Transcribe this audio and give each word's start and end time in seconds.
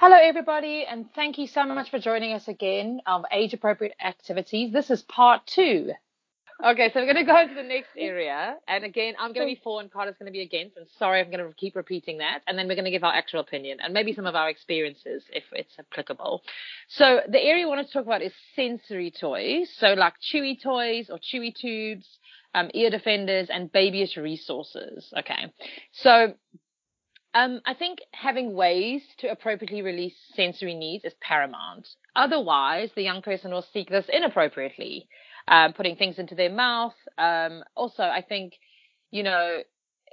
Hello, 0.00 0.16
everybody, 0.16 0.86
and 0.88 1.12
thank 1.12 1.38
you 1.38 1.48
so 1.48 1.64
much 1.64 1.90
for 1.90 1.98
joining 1.98 2.32
us 2.32 2.46
again 2.46 3.00
of 3.04 3.24
Age 3.32 3.52
Appropriate 3.52 3.96
Activities. 4.00 4.72
This 4.72 4.92
is 4.92 5.02
part 5.02 5.44
two. 5.44 5.90
Okay, 6.64 6.92
so 6.92 7.00
we're 7.00 7.12
going 7.12 7.26
to 7.26 7.32
go 7.32 7.48
to 7.48 7.52
the 7.52 7.64
next 7.64 7.88
area. 7.98 8.54
And 8.68 8.84
again, 8.84 9.14
I'm 9.18 9.32
going 9.32 9.48
to 9.48 9.52
be 9.56 9.60
for 9.60 9.80
and 9.80 9.90
Carla's 9.90 10.14
going 10.16 10.26
to 10.26 10.32
be 10.32 10.42
against. 10.42 10.76
And 10.76 10.86
sorry, 11.00 11.20
I'm 11.20 11.32
going 11.32 11.44
to 11.44 11.52
keep 11.56 11.74
repeating 11.74 12.18
that. 12.18 12.42
And 12.46 12.56
then 12.56 12.68
we're 12.68 12.76
going 12.76 12.84
to 12.84 12.92
give 12.92 13.02
our 13.02 13.12
actual 13.12 13.40
opinion 13.40 13.78
and 13.82 13.92
maybe 13.92 14.12
some 14.12 14.24
of 14.24 14.36
our 14.36 14.48
experiences 14.48 15.24
if 15.32 15.42
it's 15.50 15.74
applicable. 15.80 16.44
So 16.86 17.18
the 17.28 17.42
area 17.42 17.66
we 17.66 17.68
want 17.68 17.84
to 17.84 17.92
talk 17.92 18.06
about 18.06 18.22
is 18.22 18.32
sensory 18.54 19.10
toys. 19.10 19.68
So 19.78 19.94
like 19.94 20.14
chewy 20.32 20.62
toys 20.62 21.10
or 21.10 21.18
chewy 21.18 21.52
tubes, 21.52 22.06
um, 22.54 22.70
ear 22.72 22.90
defenders 22.90 23.48
and 23.50 23.72
babyish 23.72 24.16
resources. 24.16 25.12
Okay. 25.18 25.52
So 25.90 26.34
um, 27.34 27.60
I 27.66 27.74
think 27.74 27.98
having 28.12 28.54
ways 28.54 29.02
to 29.18 29.30
appropriately 29.30 29.82
release 29.82 30.14
sensory 30.34 30.74
needs 30.74 31.04
is 31.04 31.14
paramount. 31.20 31.88
Otherwise, 32.16 32.90
the 32.94 33.02
young 33.02 33.22
person 33.22 33.50
will 33.50 33.66
seek 33.72 33.88
this 33.90 34.06
inappropriately, 34.12 35.08
um, 35.46 35.72
putting 35.72 35.96
things 35.96 36.18
into 36.18 36.34
their 36.34 36.50
mouth. 36.50 36.94
Um, 37.16 37.62
also, 37.74 38.02
I 38.02 38.22
think, 38.26 38.54
you 39.10 39.22
know, 39.22 39.58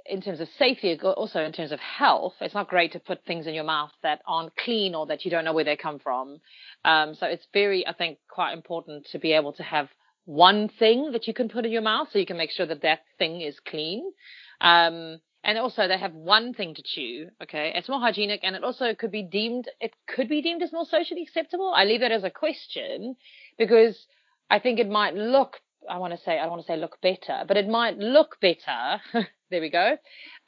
in 0.08 0.20
terms 0.20 0.40
of 0.40 0.48
safety, 0.58 0.98
also 1.00 1.40
in 1.40 1.52
terms 1.52 1.72
of 1.72 1.80
health, 1.80 2.34
it's 2.40 2.54
not 2.54 2.68
great 2.68 2.92
to 2.92 3.00
put 3.00 3.24
things 3.24 3.46
in 3.46 3.54
your 3.54 3.64
mouth 3.64 3.90
that 4.02 4.20
aren't 4.26 4.54
clean 4.56 4.94
or 4.94 5.06
that 5.06 5.24
you 5.24 5.30
don't 5.30 5.44
know 5.44 5.52
where 5.52 5.64
they 5.64 5.76
come 5.76 5.98
from. 5.98 6.38
Um, 6.84 7.14
so 7.14 7.26
it's 7.26 7.46
very, 7.52 7.86
I 7.86 7.92
think, 7.92 8.18
quite 8.28 8.52
important 8.52 9.06
to 9.12 9.18
be 9.18 9.32
able 9.32 9.52
to 9.54 9.62
have 9.62 9.88
one 10.26 10.68
thing 10.68 11.12
that 11.12 11.26
you 11.26 11.34
can 11.34 11.48
put 11.48 11.64
in 11.64 11.72
your 11.72 11.82
mouth 11.82 12.08
so 12.12 12.18
you 12.18 12.26
can 12.26 12.36
make 12.36 12.50
sure 12.50 12.66
that 12.66 12.82
that 12.82 13.00
thing 13.18 13.40
is 13.40 13.58
clean. 13.60 14.12
Um, 14.60 15.20
and 15.46 15.58
also 15.58 15.86
they 15.86 15.96
have 15.96 16.12
one 16.12 16.52
thing 16.52 16.74
to 16.74 16.82
chew. 16.84 17.28
Okay, 17.42 17.72
it's 17.74 17.88
more 17.88 18.00
hygienic, 18.00 18.40
and 18.42 18.56
it 18.56 18.64
also 18.64 18.94
could 18.94 19.12
be 19.12 19.22
deemed 19.22 19.70
it 19.80 19.94
could 20.08 20.28
be 20.28 20.42
deemed 20.42 20.60
as 20.62 20.72
more 20.72 20.84
socially 20.84 21.22
acceptable. 21.22 21.72
I 21.74 21.84
leave 21.84 22.00
that 22.00 22.10
as 22.10 22.24
a 22.24 22.30
question 22.30 23.14
because 23.56 24.06
I 24.50 24.58
think 24.58 24.80
it 24.80 24.90
might 24.90 25.14
look. 25.14 25.56
I 25.88 25.98
want 25.98 26.12
to 26.12 26.18
say 26.18 26.36
I 26.36 26.42
don't 26.42 26.50
want 26.50 26.62
to 26.62 26.66
say 26.66 26.76
look 26.76 27.00
better, 27.00 27.44
but 27.46 27.56
it 27.56 27.68
might 27.68 27.96
look 27.96 28.38
better. 28.40 29.00
there 29.50 29.60
we 29.60 29.70
go. 29.70 29.96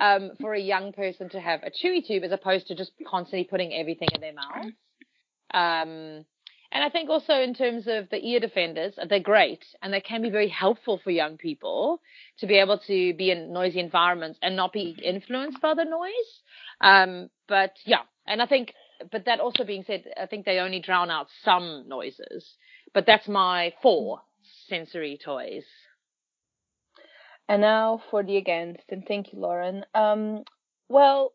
Um, 0.01 0.33
for 0.41 0.53
a 0.53 0.61
young 0.61 0.93
person 0.93 1.29
to 1.31 1.41
have 1.41 1.63
a 1.63 1.71
chewy 1.71 2.05
tube 2.05 2.25
as 2.25 2.33
opposed 2.33 2.67
to 2.67 2.75
just 2.75 2.91
constantly 3.07 3.45
putting 3.45 3.73
everything 3.73 4.09
in 4.13 4.21
their 4.21 4.35
mouth. 4.35 4.67
Um, 5.55 6.25
and 6.71 6.85
I 6.85 6.91
think 6.91 7.09
also 7.09 7.33
in 7.35 7.55
terms 7.55 7.85
of 7.87 8.11
the 8.11 8.23
ear 8.25 8.41
defenders, 8.41 8.95
they're 9.09 9.21
great 9.21 9.65
and 9.81 9.93
they 9.93 10.01
can 10.01 10.21
be 10.21 10.31
very 10.31 10.49
helpful 10.49 11.01
for 11.03 11.11
young 11.11 11.39
people 11.39 12.01
to 12.41 12.47
be 12.47 12.57
able 12.57 12.79
to 12.87 13.15
be 13.15 13.31
in 13.31 13.53
noisy 13.53 13.81
environments 13.81 14.39
and 14.43 14.55
not 14.55 14.73
be 14.73 14.97
influenced 15.03 15.61
by 15.63 15.73
the 15.75 15.85
noise. 15.85 16.43
Um, 16.81 17.31
but 17.49 17.73
yeah, 17.87 18.03
and 18.27 18.43
I 18.43 18.47
think, 18.47 18.75
but 19.11 19.25
that 19.25 19.41
also 19.41 19.65
being 19.65 19.85
said, 19.87 20.05
I 20.21 20.27
think 20.27 20.45
they 20.45 20.59
only 20.59 20.81
drown 20.81 21.11
out 21.11 21.29
some 21.43 21.85
noises. 21.89 22.57
But 22.93 23.07
that's 23.07 23.29
my 23.29 23.73
four 23.83 24.21
sensory 24.69 25.19
toys. 25.23 25.65
And 27.49 27.63
now 27.63 28.03
for 28.11 28.23
the 28.23 28.37
against, 28.37 28.85
and 28.91 29.05
thank 29.07 29.33
you, 29.33 29.41
Lauren. 29.41 29.85
Um, 29.95 30.45
well, 30.91 31.33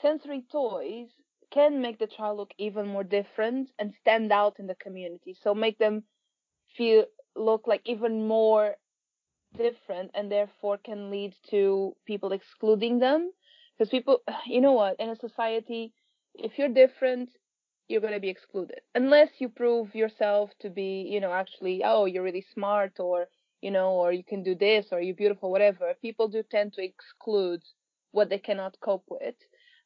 sensory 0.00 0.44
toys 0.52 1.08
can 1.50 1.80
make 1.80 1.98
the 1.98 2.06
child 2.06 2.38
look 2.38 2.52
even 2.58 2.86
more 2.86 3.04
different 3.04 3.70
and 3.78 3.92
stand 4.00 4.32
out 4.32 4.56
in 4.58 4.66
the 4.66 4.74
community. 4.76 5.36
So 5.42 5.54
make 5.54 5.78
them 5.78 6.04
feel 6.76 7.04
look 7.36 7.66
like 7.66 7.82
even 7.84 8.26
more 8.26 8.74
different 9.56 10.10
and 10.14 10.30
therefore 10.30 10.78
can 10.78 11.10
lead 11.10 11.34
to 11.50 11.94
people 12.06 12.32
excluding 12.32 12.98
them. 12.98 13.30
Because 13.76 13.90
people 13.90 14.18
you 14.46 14.60
know 14.60 14.72
what? 14.72 14.96
In 14.98 15.10
a 15.10 15.16
society 15.16 15.92
if 16.34 16.58
you're 16.58 16.68
different 16.68 17.30
you're 17.88 18.00
going 18.00 18.14
to 18.14 18.20
be 18.20 18.28
excluded. 18.28 18.80
Unless 18.94 19.30
you 19.40 19.48
prove 19.48 19.94
yourself 19.96 20.50
to 20.60 20.70
be 20.70 21.08
you 21.10 21.20
know 21.20 21.32
actually 21.32 21.82
oh 21.84 22.04
you're 22.04 22.22
really 22.22 22.46
smart 22.54 23.00
or 23.00 23.26
you 23.60 23.70
know 23.70 23.90
or 23.90 24.12
you 24.12 24.24
can 24.24 24.42
do 24.42 24.54
this 24.54 24.86
or 24.92 25.00
you're 25.00 25.16
beautiful 25.16 25.50
whatever. 25.50 25.92
People 26.00 26.28
do 26.28 26.42
tend 26.48 26.72
to 26.74 26.84
exclude 26.84 27.62
what 28.12 28.28
they 28.30 28.38
cannot 28.38 28.76
cope 28.80 29.04
with. 29.08 29.34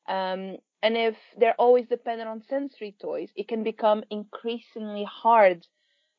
Um, 0.09 0.59
and 0.85 0.99
if 0.99 1.17
they're 1.39 1.59
always 1.59 1.87
dependent 1.89 2.29
on 2.29 2.43
sensory 2.43 2.95
toys, 3.01 3.31
it 3.35 3.49
can 3.49 3.65
become 3.65 4.05
increasingly 4.11 5.07
hard 5.11 5.67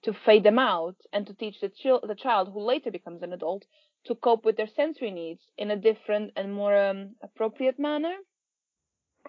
to 0.02 0.12
fade 0.26 0.44
them 0.44 0.58
out 0.58 0.96
and 1.14 1.28
to 1.28 1.36
teach 1.36 1.62
the, 1.62 1.70
the 2.08 2.16
child 2.16 2.50
who 2.52 2.62
later 2.64 2.90
becomes 2.90 3.22
an 3.22 3.32
adult 3.32 3.64
to 4.08 4.16
cope 4.16 4.44
with 4.44 4.58
their 4.58 4.70
sensory 4.76 5.12
needs 5.12 5.44
in 5.56 5.70
a 5.70 5.76
different 5.76 6.32
and 6.36 6.52
more 6.52 6.76
um, 6.76 7.12
appropriate 7.22 7.78
manner. 7.78 8.16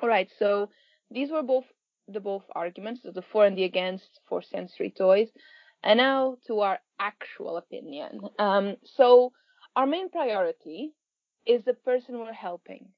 All 0.00 0.08
right, 0.08 0.30
so 0.38 0.70
these 1.10 1.30
were 1.30 1.42
both 1.42 1.64
the 2.08 2.20
both 2.20 2.44
arguments, 2.54 3.02
the 3.02 3.22
for 3.30 3.44
and 3.44 3.58
the 3.58 3.64
against 3.64 4.20
for 4.26 4.40
sensory 4.40 4.90
toys. 4.96 5.28
And 5.84 5.98
now 5.98 6.38
to 6.46 6.60
our 6.60 6.78
actual 6.98 7.58
opinion. 7.58 8.20
Um, 8.38 8.76
so 8.84 9.32
our 9.76 9.86
main 9.86 10.08
priority 10.08 10.92
is 11.44 11.62
the 11.64 11.74
person 11.74 12.18
we're 12.18 12.32
helping. 12.32 12.88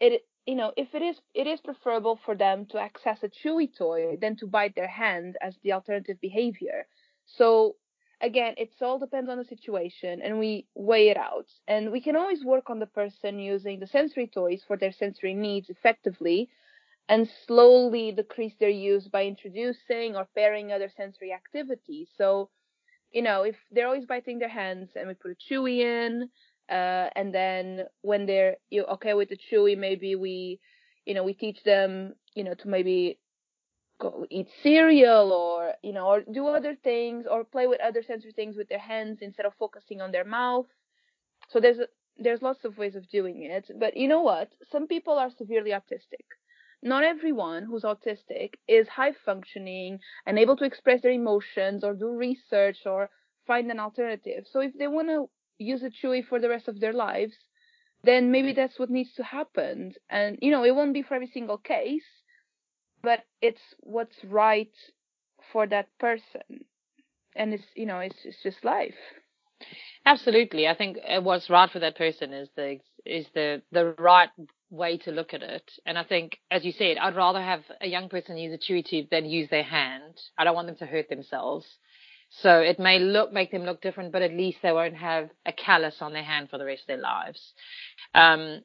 It 0.00 0.22
you 0.48 0.54
know, 0.54 0.72
if 0.78 0.94
it 0.94 1.02
is 1.02 1.16
it 1.34 1.46
is 1.46 1.60
preferable 1.60 2.18
for 2.24 2.34
them 2.34 2.64
to 2.70 2.78
access 2.78 3.18
a 3.22 3.28
chewy 3.28 3.68
toy 3.76 4.16
than 4.18 4.34
to 4.36 4.46
bite 4.46 4.74
their 4.74 4.88
hand 4.88 5.36
as 5.42 5.54
the 5.62 5.72
alternative 5.72 6.18
behavior. 6.22 6.86
So 7.26 7.76
again, 8.22 8.54
it 8.56 8.70
all 8.80 8.98
depends 8.98 9.28
on 9.28 9.36
the 9.36 9.44
situation 9.44 10.22
and 10.22 10.38
we 10.38 10.66
weigh 10.74 11.10
it 11.10 11.18
out. 11.18 11.48
And 11.66 11.92
we 11.92 12.00
can 12.00 12.16
always 12.16 12.42
work 12.42 12.70
on 12.70 12.78
the 12.78 12.86
person 12.86 13.38
using 13.38 13.78
the 13.78 13.86
sensory 13.86 14.26
toys 14.26 14.62
for 14.66 14.78
their 14.78 14.90
sensory 14.90 15.34
needs 15.34 15.68
effectively 15.68 16.48
and 17.10 17.28
slowly 17.46 18.12
decrease 18.12 18.54
their 18.58 18.70
use 18.70 19.06
by 19.06 19.26
introducing 19.26 20.16
or 20.16 20.26
pairing 20.34 20.72
other 20.72 20.90
sensory 20.96 21.30
activities. 21.30 22.08
So, 22.16 22.48
you 23.12 23.20
know, 23.20 23.42
if 23.42 23.56
they're 23.70 23.86
always 23.86 24.06
biting 24.06 24.38
their 24.38 24.48
hands 24.48 24.88
and 24.96 25.08
we 25.08 25.12
put 25.12 25.32
a 25.32 25.52
chewy 25.52 25.80
in, 25.80 26.30
uh, 26.70 27.08
and 27.16 27.34
then 27.34 27.84
when 28.02 28.26
they're 28.26 28.56
you 28.70 28.84
okay 28.84 29.14
with 29.14 29.28
the 29.28 29.38
chewy, 29.50 29.76
maybe 29.76 30.14
we, 30.14 30.60
you 31.06 31.14
know, 31.14 31.24
we 31.24 31.34
teach 31.34 31.62
them, 31.64 32.14
you 32.34 32.44
know, 32.44 32.54
to 32.54 32.68
maybe 32.68 33.18
go 34.00 34.26
eat 34.30 34.48
cereal 34.62 35.32
or 35.32 35.74
you 35.82 35.92
know, 35.92 36.06
or 36.06 36.22
do 36.32 36.46
other 36.46 36.76
things 36.82 37.26
or 37.30 37.44
play 37.44 37.66
with 37.66 37.80
other 37.80 38.02
sensory 38.02 38.32
things 38.32 38.56
with 38.56 38.68
their 38.68 38.78
hands 38.78 39.18
instead 39.22 39.46
of 39.46 39.52
focusing 39.58 40.00
on 40.00 40.12
their 40.12 40.24
mouth. 40.24 40.66
So 41.48 41.60
there's 41.60 41.78
there's 42.18 42.42
lots 42.42 42.64
of 42.64 42.78
ways 42.78 42.96
of 42.96 43.08
doing 43.08 43.42
it. 43.42 43.70
But 43.78 43.96
you 43.96 44.08
know 44.08 44.22
what? 44.22 44.52
Some 44.70 44.86
people 44.86 45.14
are 45.14 45.30
severely 45.30 45.70
autistic. 45.70 46.26
Not 46.82 47.02
everyone 47.04 47.64
who's 47.64 47.82
autistic 47.82 48.54
is 48.68 48.86
high 48.88 49.12
functioning 49.24 49.98
and 50.26 50.38
able 50.38 50.56
to 50.56 50.64
express 50.64 51.02
their 51.02 51.12
emotions 51.12 51.82
or 51.82 51.94
do 51.94 52.10
research 52.10 52.78
or 52.86 53.10
find 53.46 53.70
an 53.70 53.80
alternative. 53.80 54.44
So 54.50 54.60
if 54.60 54.72
they 54.78 54.86
want 54.86 55.08
to 55.08 55.28
use 55.58 55.82
a 55.82 55.90
chewy 55.90 56.24
for 56.24 56.40
the 56.40 56.48
rest 56.48 56.68
of 56.68 56.80
their 56.80 56.92
lives, 56.92 57.34
then 58.04 58.30
maybe 58.30 58.52
that's 58.52 58.78
what 58.78 58.90
needs 58.90 59.12
to 59.16 59.24
happen. 59.24 59.94
And 60.08 60.38
you 60.40 60.50
know, 60.50 60.64
it 60.64 60.74
won't 60.74 60.94
be 60.94 61.02
for 61.02 61.14
every 61.14 61.30
single 61.32 61.58
case, 61.58 62.04
but 63.02 63.24
it's 63.42 63.60
what's 63.80 64.16
right 64.24 64.72
for 65.52 65.66
that 65.66 65.88
person. 65.98 66.64
And 67.36 67.54
it's 67.54 67.64
you 67.74 67.86
know, 67.86 67.98
it's 67.98 68.18
it's 68.24 68.42
just 68.42 68.64
life. 68.64 68.94
Absolutely, 70.06 70.68
I 70.68 70.74
think 70.74 70.98
uh, 71.06 71.20
what's 71.20 71.50
right 71.50 71.70
for 71.70 71.80
that 71.80 71.96
person 71.96 72.32
is 72.32 72.48
the 72.56 72.78
is 73.04 73.26
the 73.34 73.62
the 73.72 73.94
right 73.98 74.30
way 74.70 74.98
to 74.98 75.10
look 75.10 75.34
at 75.34 75.42
it. 75.42 75.70
And 75.86 75.98
I 75.98 76.04
think, 76.04 76.38
as 76.50 76.64
you 76.64 76.72
said, 76.72 76.98
I'd 76.98 77.16
rather 77.16 77.40
have 77.42 77.62
a 77.80 77.88
young 77.88 78.08
person 78.08 78.36
use 78.36 78.52
a 78.52 78.72
chewy 78.72 78.84
tube 78.84 79.08
than 79.10 79.24
use 79.24 79.48
their 79.50 79.62
hand. 79.62 80.14
I 80.36 80.44
don't 80.44 80.54
want 80.54 80.68
them 80.68 80.76
to 80.76 80.86
hurt 80.86 81.08
themselves. 81.08 81.66
So 82.30 82.60
it 82.60 82.78
may 82.78 82.98
look 82.98 83.32
make 83.32 83.50
them 83.50 83.64
look 83.64 83.80
different, 83.80 84.12
but 84.12 84.22
at 84.22 84.32
least 84.32 84.58
they 84.62 84.72
won't 84.72 84.96
have 84.96 85.30
a 85.46 85.52
callus 85.52 85.96
on 86.00 86.12
their 86.12 86.22
hand 86.22 86.50
for 86.50 86.58
the 86.58 86.64
rest 86.64 86.82
of 86.82 86.86
their 86.88 86.98
lives. 86.98 87.52
Um, 88.14 88.62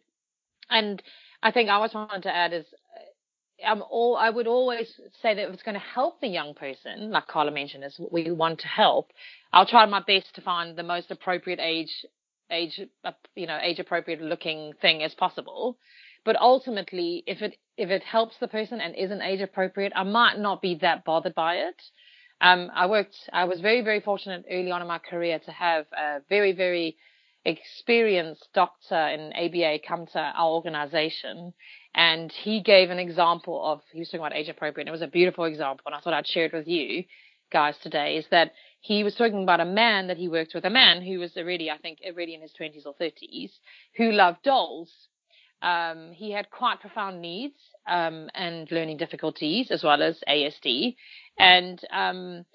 and 0.69 1.01
I 1.41 1.51
think 1.51 1.69
I 1.69 1.77
was 1.79 1.93
wanted 1.93 2.23
to 2.23 2.35
add 2.35 2.53
is 2.53 2.65
uh, 2.73 3.67
I'm 3.67 3.81
all 3.89 4.17
I 4.17 4.29
would 4.29 4.47
always 4.47 4.89
say 5.21 5.33
that 5.33 5.47
if 5.47 5.53
it's 5.53 5.63
going 5.63 5.75
to 5.75 5.79
help 5.79 6.19
the 6.19 6.27
young 6.27 6.53
person, 6.53 7.11
like 7.11 7.27
Carla 7.27 7.51
mentioned, 7.51 7.83
is 7.83 7.99
we 8.11 8.31
want 8.31 8.59
to 8.59 8.67
help. 8.67 9.11
I'll 9.51 9.65
try 9.65 9.85
my 9.85 10.01
best 10.05 10.35
to 10.35 10.41
find 10.41 10.77
the 10.77 10.83
most 10.83 11.11
appropriate 11.11 11.59
age 11.61 12.05
age 12.51 12.79
you 13.35 13.47
know 13.47 13.59
age 13.61 13.79
appropriate 13.79 14.21
looking 14.21 14.73
thing 14.81 15.03
as 15.03 15.13
possible. 15.13 15.77
But 16.25 16.39
ultimately, 16.39 17.23
if 17.27 17.41
it 17.41 17.57
if 17.77 17.89
it 17.89 18.03
helps 18.03 18.35
the 18.39 18.47
person 18.47 18.81
and 18.81 18.95
isn't 18.95 19.21
age 19.21 19.41
appropriate, 19.41 19.93
I 19.95 20.03
might 20.03 20.37
not 20.37 20.61
be 20.61 20.75
that 20.75 21.05
bothered 21.05 21.35
by 21.35 21.55
it. 21.55 21.81
Um, 22.41 22.71
I 22.73 22.87
worked, 22.87 23.15
I 23.31 23.45
was 23.45 23.61
very, 23.61 23.81
very 23.81 24.01
fortunate 24.01 24.45
early 24.49 24.71
on 24.71 24.81
in 24.81 24.87
my 24.87 24.99
career 24.99 25.39
to 25.39 25.51
have 25.51 25.85
a 25.97 26.19
very, 26.29 26.51
very 26.51 26.97
experienced 27.45 28.47
doctor 28.53 29.07
in 29.07 29.33
ABA 29.33 29.79
come 29.87 30.07
to 30.07 30.19
our 30.19 30.51
organization. 30.51 31.53
And 31.95 32.31
he 32.31 32.61
gave 32.61 32.89
an 32.89 32.99
example 32.99 33.63
of, 33.63 33.81
he 33.91 33.99
was 33.99 34.09
talking 34.09 34.21
about 34.21 34.35
age 34.35 34.49
appropriate. 34.49 34.83
And 34.83 34.89
it 34.89 34.99
was 34.99 35.01
a 35.01 35.07
beautiful 35.07 35.45
example. 35.45 35.83
And 35.85 35.95
I 35.95 35.99
thought 35.99 36.13
I'd 36.13 36.27
share 36.27 36.45
it 36.45 36.53
with 36.53 36.67
you 36.67 37.03
guys 37.51 37.75
today 37.83 38.17
is 38.17 38.25
that 38.31 38.51
he 38.81 39.03
was 39.03 39.15
talking 39.15 39.43
about 39.43 39.61
a 39.61 39.65
man 39.65 40.07
that 40.07 40.17
he 40.17 40.27
worked 40.27 40.53
with, 40.53 40.65
a 40.65 40.69
man 40.69 41.01
who 41.01 41.19
was 41.19 41.37
already, 41.37 41.71
I 41.71 41.77
think, 41.77 41.99
already 42.05 42.33
in 42.33 42.41
his 42.41 42.51
20s 42.59 42.85
or 42.85 42.95
30s, 42.95 43.51
who 43.95 44.11
loved 44.11 44.43
dolls. 44.43 44.91
Um, 45.63 46.11
he 46.11 46.31
had 46.31 46.51
quite 46.51 46.81
profound 46.81 47.21
needs 47.21 47.55
um, 47.87 48.29
and 48.35 48.69
learning 48.71 48.97
difficulties 48.97 49.71
as 49.71 49.83
well 49.83 50.03
as 50.03 50.19
ASD. 50.27 50.95
And 51.39 51.81
um, 51.91 52.45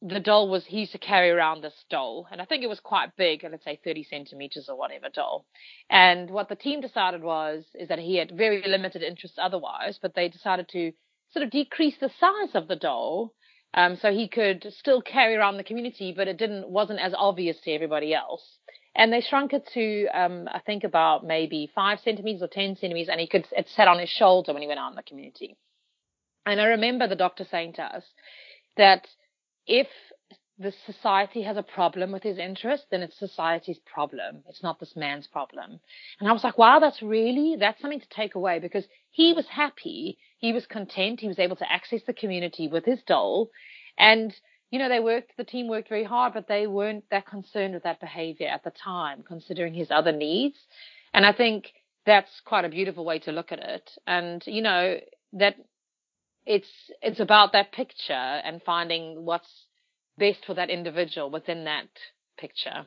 the 0.00 0.20
doll 0.20 0.48
was, 0.48 0.64
he 0.64 0.80
used 0.80 0.92
to 0.92 0.98
carry 0.98 1.30
around 1.30 1.62
this 1.62 1.84
doll, 1.90 2.28
and 2.30 2.40
I 2.40 2.44
think 2.44 2.62
it 2.62 2.68
was 2.68 2.80
quite 2.80 3.16
big, 3.16 3.42
let's 3.42 3.64
say 3.64 3.80
30 3.82 4.04
centimeters 4.04 4.68
or 4.68 4.78
whatever 4.78 5.08
doll. 5.12 5.46
And 5.90 6.30
what 6.30 6.48
the 6.48 6.56
team 6.56 6.80
decided 6.80 7.22
was, 7.22 7.64
is 7.74 7.88
that 7.88 7.98
he 7.98 8.16
had 8.16 8.36
very 8.36 8.62
limited 8.66 9.02
interests 9.02 9.38
otherwise, 9.40 9.98
but 10.00 10.14
they 10.14 10.28
decided 10.28 10.68
to 10.70 10.92
sort 11.32 11.44
of 11.44 11.50
decrease 11.50 11.96
the 12.00 12.10
size 12.20 12.54
of 12.54 12.68
the 12.68 12.76
doll 12.76 13.32
um, 13.74 13.96
so 13.96 14.12
he 14.12 14.28
could 14.28 14.72
still 14.78 15.02
carry 15.02 15.34
around 15.34 15.56
the 15.56 15.64
community, 15.64 16.14
but 16.16 16.28
it 16.28 16.36
didn't 16.36 16.68
wasn't 16.68 17.00
as 17.00 17.12
obvious 17.16 17.60
to 17.62 17.72
everybody 17.72 18.14
else. 18.14 18.58
And 18.96 19.12
they 19.12 19.20
shrunk 19.20 19.52
it 19.52 19.68
to 19.74 20.06
um, 20.08 20.48
I 20.52 20.60
think 20.60 20.84
about 20.84 21.26
maybe 21.26 21.70
five 21.74 21.98
centimeters 22.04 22.42
or 22.42 22.48
ten 22.48 22.76
centimeters, 22.76 23.08
and 23.08 23.20
he 23.20 23.26
could 23.26 23.46
it 23.52 23.68
sat 23.74 23.88
on 23.88 23.98
his 23.98 24.08
shoulder 24.08 24.52
when 24.52 24.62
he 24.62 24.68
went 24.68 24.80
out 24.80 24.90
in 24.90 24.96
the 24.96 25.02
community. 25.02 25.56
And 26.46 26.60
I 26.60 26.66
remember 26.66 27.08
the 27.08 27.16
doctor 27.16 27.46
saying 27.50 27.74
to 27.74 27.82
us 27.82 28.04
that 28.76 29.06
if 29.66 29.88
the 30.58 30.72
society 30.86 31.42
has 31.42 31.56
a 31.56 31.62
problem 31.62 32.12
with 32.12 32.22
his 32.22 32.38
interest, 32.38 32.84
then 32.90 33.02
it's 33.02 33.18
society's 33.18 33.80
problem. 33.92 34.44
It's 34.48 34.62
not 34.62 34.78
this 34.78 34.94
man's 34.94 35.26
problem. 35.26 35.80
And 36.20 36.28
I 36.28 36.32
was 36.32 36.44
like, 36.44 36.58
wow, 36.58 36.78
that's 36.78 37.02
really, 37.02 37.56
that's 37.58 37.80
something 37.80 38.00
to 38.00 38.08
take 38.08 38.36
away 38.36 38.60
because 38.60 38.84
he 39.10 39.32
was 39.32 39.46
happy. 39.48 40.18
He 40.38 40.52
was 40.52 40.66
content. 40.66 41.20
He 41.20 41.28
was 41.28 41.40
able 41.40 41.56
to 41.56 41.72
access 41.72 42.02
the 42.06 42.12
community 42.12 42.68
with 42.68 42.84
his 42.84 43.00
doll. 43.02 43.50
And, 43.98 44.32
you 44.74 44.80
know, 44.80 44.88
they 44.88 44.98
worked, 44.98 45.36
the 45.36 45.44
team 45.44 45.68
worked 45.68 45.88
very 45.88 46.02
hard, 46.02 46.34
but 46.34 46.48
they 46.48 46.66
weren't 46.66 47.04
that 47.12 47.28
concerned 47.28 47.74
with 47.74 47.84
that 47.84 48.00
behavior 48.00 48.48
at 48.48 48.64
the 48.64 48.72
time, 48.72 49.22
considering 49.22 49.72
his 49.72 49.92
other 49.92 50.10
needs. 50.10 50.56
And 51.12 51.24
I 51.24 51.32
think 51.32 51.72
that's 52.04 52.40
quite 52.44 52.64
a 52.64 52.68
beautiful 52.68 53.04
way 53.04 53.20
to 53.20 53.30
look 53.30 53.52
at 53.52 53.60
it. 53.60 53.88
And, 54.04 54.42
you 54.46 54.62
know, 54.62 54.98
that 55.34 55.54
it's, 56.44 56.66
it's 57.02 57.20
about 57.20 57.52
that 57.52 57.70
picture 57.70 58.12
and 58.12 58.60
finding 58.62 59.24
what's, 59.24 59.48
best 60.18 60.44
for 60.44 60.54
that 60.54 60.70
individual 60.70 61.30
within 61.30 61.64
that 61.64 61.88
picture. 62.36 62.86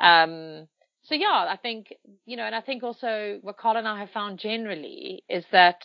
Um, 0.00 0.68
so 1.02 1.14
yeah, 1.14 1.46
I 1.48 1.58
think, 1.60 1.92
you 2.24 2.38
know, 2.38 2.44
and 2.44 2.54
I 2.54 2.62
think 2.62 2.82
also 2.82 3.38
what 3.42 3.58
Carl 3.58 3.76
and 3.76 3.88
I 3.88 4.00
have 4.00 4.10
found 4.10 4.38
generally 4.38 5.22
is 5.28 5.44
that 5.52 5.84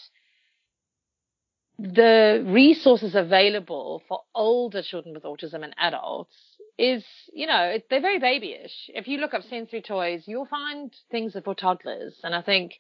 the 1.80 2.44
resources 2.46 3.16
available 3.16 4.04
for 4.08 4.22
older 4.36 4.82
children 4.82 5.14
with 5.14 5.24
autism 5.24 5.64
and 5.64 5.74
adults 5.78 6.36
is, 6.78 7.04
you 7.34 7.48
know, 7.48 7.78
they're 7.90 8.02
very 8.02 8.20
babyish. 8.20 8.90
If 8.90 9.08
you 9.08 9.18
look 9.20 9.34
up 9.34 9.44
sensory 9.44 9.82
toys, 9.82 10.24
you'll 10.26 10.46
find 10.46 10.94
things 11.10 11.36
for 11.44 11.56
toddlers. 11.56 12.16
And 12.24 12.36
I 12.36 12.42
think 12.42 12.74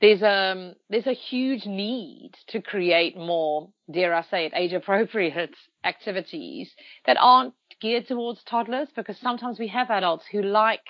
there's 0.00 0.22
a, 0.22 0.28
um, 0.28 0.74
there's 0.90 1.06
a 1.06 1.12
huge 1.12 1.66
need 1.66 2.32
to 2.48 2.60
create 2.60 3.16
more, 3.16 3.70
dare 3.90 4.14
I 4.14 4.22
say 4.22 4.46
it, 4.46 4.52
age 4.54 4.72
appropriate 4.72 5.54
activities 5.84 6.70
that 7.06 7.16
aren't 7.18 7.54
geared 7.80 8.08
towards 8.08 8.42
toddlers 8.44 8.88
because 8.94 9.18
sometimes 9.18 9.58
we 9.58 9.68
have 9.68 9.90
adults 9.90 10.24
who 10.30 10.42
like 10.42 10.82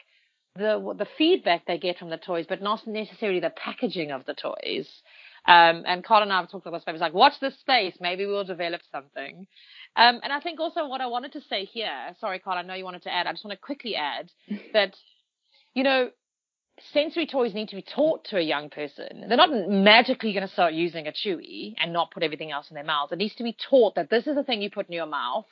the 0.56 0.94
the 0.96 1.06
feedback 1.19 1.67
they 1.67 1.79
get 1.79 1.99
from 1.99 2.11
the 2.11 2.17
toys, 2.17 2.46
but 2.49 2.62
not 2.62 2.87
necessarily 2.87 3.41
the 3.41 3.50
packaging 3.50 4.12
of 4.12 4.25
the 4.25 4.35
toys. 4.35 4.88
Um, 5.46 5.85
and 5.87 6.02
Carl 6.02 6.23
and 6.23 6.32
I 6.32 6.41
have 6.41 6.50
talked 6.50 6.67
about 6.67 6.85
this. 6.85 6.94
It's 6.94 7.00
like, 7.00 7.14
watch 7.14 7.35
this 7.41 7.58
space. 7.61 7.94
Maybe 8.00 8.26
we'll 8.26 8.44
develop 8.44 8.81
something. 8.91 9.46
Um, 9.96 10.20
and 10.23 10.32
I 10.32 10.41
think 10.41 10.58
also 10.58 10.87
what 10.88 11.00
I 11.00 11.06
wanted 11.06 11.32
to 11.32 11.41
say 11.43 11.64
here. 11.64 12.14
Sorry, 12.20 12.38
Carl. 12.38 12.58
I 12.58 12.62
know 12.62 12.75
you 12.75 12.85
wanted 12.85 13.02
to 13.02 13.12
add. 13.14 13.26
I 13.26 13.32
just 13.32 13.44
want 13.44 13.58
to 13.58 13.64
quickly 13.64 13.94
add 13.94 14.31
that, 14.73 14.96
you 15.75 15.82
know, 15.82 16.11
sensory 16.93 17.26
toys 17.26 17.55
need 17.55 17.69
to 17.69 17.76
be 17.76 17.82
taught 17.82 18.25
to 18.26 18.37
a 18.38 18.43
young 18.43 18.70
person. 18.70 19.25
They're 19.29 19.37
not 19.37 19.50
magically 19.69 20.32
going 20.32 20.46
to 20.46 20.52
start 20.52 20.73
using 20.75 21.06
a 21.06 21.12
chewy 21.12 21.75
and 21.79 21.93
not 21.93 22.11
put 22.11 22.23
everything 22.23 22.50
else 22.50 22.70
in 22.70 22.75
their 22.75 22.85
mouth. 22.85 23.12
It 23.12 23.19
needs 23.19 23.37
to 23.37 23.44
be 23.44 23.56
taught 23.70 23.94
that 23.94 24.11
this 24.11 24.26
is 24.26 24.35
the 24.35 24.43
thing 24.44 24.62
you 24.62 24.70
put 24.70 24.88
in 24.88 24.94
your 24.94 25.06
mouth 25.06 25.46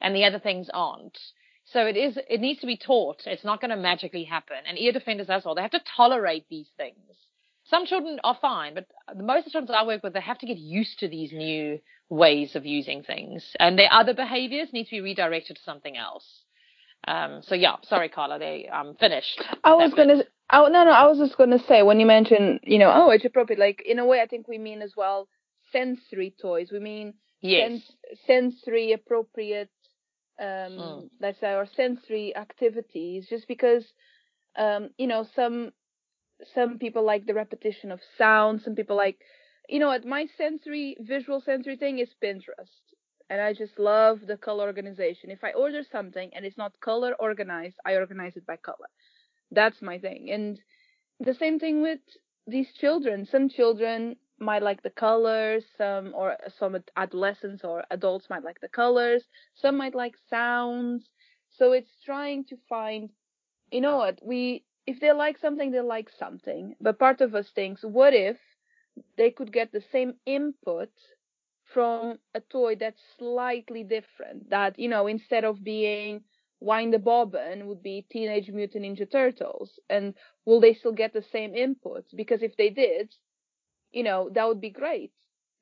and 0.00 0.14
the 0.14 0.24
other 0.24 0.38
things 0.38 0.68
aren't. 0.72 1.18
So 1.64 1.86
it 1.86 1.96
is, 1.96 2.18
it 2.30 2.40
needs 2.40 2.60
to 2.60 2.66
be 2.66 2.76
taught. 2.76 3.22
It's 3.26 3.44
not 3.44 3.60
going 3.60 3.70
to 3.70 3.76
magically 3.76 4.24
happen. 4.24 4.56
And 4.66 4.78
ear 4.78 4.92
defenders 4.92 5.28
as 5.28 5.44
well, 5.44 5.54
they 5.54 5.62
have 5.62 5.70
to 5.72 5.82
tolerate 5.96 6.46
these 6.48 6.68
things. 6.76 6.96
Some 7.70 7.86
children 7.86 8.18
are 8.24 8.38
fine, 8.40 8.74
but 8.74 8.86
most 9.16 9.40
of 9.40 9.44
the 9.44 9.50
children 9.50 9.66
that 9.72 9.78
I 9.78 9.86
work 9.86 10.02
with, 10.02 10.14
they 10.14 10.20
have 10.20 10.38
to 10.38 10.46
get 10.46 10.58
used 10.58 11.00
to 11.00 11.08
these 11.08 11.32
new 11.32 11.78
ways 12.08 12.56
of 12.56 12.64
using 12.64 13.02
things. 13.02 13.44
And 13.60 13.78
their 13.78 13.92
other 13.92 14.14
behaviors 14.14 14.72
need 14.72 14.84
to 14.84 14.90
be 14.90 15.00
redirected 15.00 15.56
to 15.56 15.62
something 15.62 15.96
else. 15.96 16.26
Um, 17.06 17.42
so 17.42 17.54
yeah, 17.54 17.76
sorry, 17.84 18.08
Carla, 18.08 18.38
they 18.38 18.68
um 18.68 18.96
finished. 18.98 19.42
I 19.62 19.74
was 19.74 19.94
gonna, 19.94 20.24
oh 20.52 20.66
no, 20.66 20.84
no, 20.84 20.90
I 20.90 21.06
was 21.06 21.18
just 21.18 21.38
gonna 21.38 21.60
say 21.68 21.82
when 21.82 22.00
you 22.00 22.06
mentioned, 22.06 22.60
you 22.64 22.78
know, 22.78 22.90
oh, 22.92 23.10
it's 23.10 23.24
appropriate. 23.24 23.58
Like 23.58 23.82
in 23.86 23.98
a 23.98 24.06
way, 24.06 24.20
I 24.20 24.26
think 24.26 24.48
we 24.48 24.58
mean 24.58 24.82
as 24.82 24.94
well 24.96 25.28
sensory 25.70 26.34
toys. 26.40 26.70
We 26.72 26.80
mean 26.80 27.14
yes. 27.40 27.70
Sens- 27.70 27.92
sensory 28.26 28.92
appropriate 28.92 29.70
um, 30.40 30.46
mm. 30.46 31.10
let's 31.20 31.40
say, 31.40 31.52
or 31.54 31.66
sensory 31.76 32.34
activities, 32.36 33.26
just 33.28 33.48
because, 33.48 33.84
um, 34.56 34.90
you 34.98 35.06
know, 35.06 35.26
some 35.34 35.72
some 36.54 36.78
people 36.78 37.04
like 37.04 37.26
the 37.26 37.34
repetition 37.34 37.92
of 37.92 38.00
sound. 38.16 38.62
Some 38.62 38.74
people 38.74 38.96
like, 38.96 39.18
you 39.68 39.78
know, 39.78 39.88
what 39.88 40.04
my 40.04 40.26
sensory, 40.36 40.96
visual 41.00 41.40
sensory 41.40 41.76
thing 41.76 41.98
is 41.98 42.08
Pinterest, 42.22 42.82
and 43.30 43.40
I 43.40 43.52
just 43.52 43.78
love 43.78 44.20
the 44.26 44.36
color 44.36 44.66
organization. 44.66 45.30
If 45.30 45.44
I 45.44 45.52
order 45.52 45.82
something 45.90 46.30
and 46.34 46.44
it's 46.44 46.58
not 46.58 46.80
color 46.80 47.14
organized, 47.18 47.76
I 47.84 47.94
organize 47.94 48.36
it 48.36 48.46
by 48.46 48.56
color. 48.56 48.88
That's 49.50 49.82
my 49.82 49.98
thing. 49.98 50.30
And 50.30 50.58
the 51.20 51.34
same 51.34 51.58
thing 51.58 51.82
with 51.82 52.00
these 52.46 52.72
children. 52.80 53.26
Some 53.26 53.48
children 53.48 54.16
might 54.40 54.62
like 54.62 54.82
the 54.82 54.90
colors, 54.90 55.64
some 55.76 56.12
or 56.14 56.36
some 56.58 56.76
adolescents 56.96 57.64
or 57.64 57.84
adults 57.90 58.26
might 58.30 58.44
like 58.44 58.60
the 58.60 58.68
colors, 58.68 59.24
some 59.54 59.76
might 59.76 59.94
like 59.94 60.14
sounds. 60.30 61.04
So 61.50 61.72
it's 61.72 61.90
trying 62.04 62.44
to 62.46 62.56
find, 62.68 63.10
you 63.72 63.80
know 63.80 63.96
what, 63.96 64.20
we, 64.22 64.64
if 64.88 65.00
they 65.00 65.12
like 65.12 65.38
something, 65.38 65.70
they 65.70 65.80
like 65.82 66.08
something. 66.18 66.74
But 66.80 66.98
part 66.98 67.20
of 67.20 67.34
us 67.34 67.50
thinks, 67.54 67.82
what 67.82 68.14
if 68.14 68.38
they 69.18 69.30
could 69.30 69.52
get 69.52 69.70
the 69.70 69.82
same 69.92 70.14
input 70.24 70.88
from 71.74 72.18
a 72.34 72.40
toy 72.40 72.74
that's 72.76 73.02
slightly 73.18 73.84
different? 73.84 74.48
That, 74.48 74.78
you 74.78 74.88
know, 74.88 75.06
instead 75.06 75.44
of 75.44 75.62
being 75.62 76.22
Wind 76.60 76.94
the 76.94 76.98
Bobbin 76.98 77.66
would 77.66 77.82
be 77.82 78.06
Teenage 78.10 78.48
Mutant 78.48 78.84
Ninja 78.86 79.08
Turtles. 79.10 79.78
And 79.90 80.14
will 80.46 80.60
they 80.60 80.72
still 80.72 80.92
get 80.92 81.12
the 81.12 81.24
same 81.32 81.54
input? 81.54 82.06
Because 82.16 82.42
if 82.42 82.56
they 82.56 82.70
did, 82.70 83.14
you 83.92 84.02
know, 84.02 84.30
that 84.32 84.48
would 84.48 84.60
be 84.60 84.70
great 84.70 85.12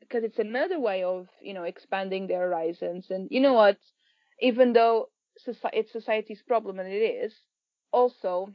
because 0.00 0.22
it's 0.22 0.38
another 0.38 0.78
way 0.78 1.02
of, 1.02 1.26
you 1.42 1.52
know, 1.52 1.64
expanding 1.64 2.28
their 2.28 2.42
horizons. 2.42 3.06
And 3.10 3.26
you 3.32 3.40
know 3.40 3.54
what? 3.54 3.78
Even 4.40 4.72
though 4.72 5.08
it's 5.72 5.92
society's 5.92 6.42
problem, 6.42 6.78
and 6.78 6.88
it 6.88 7.04
is, 7.24 7.34
also, 7.92 8.52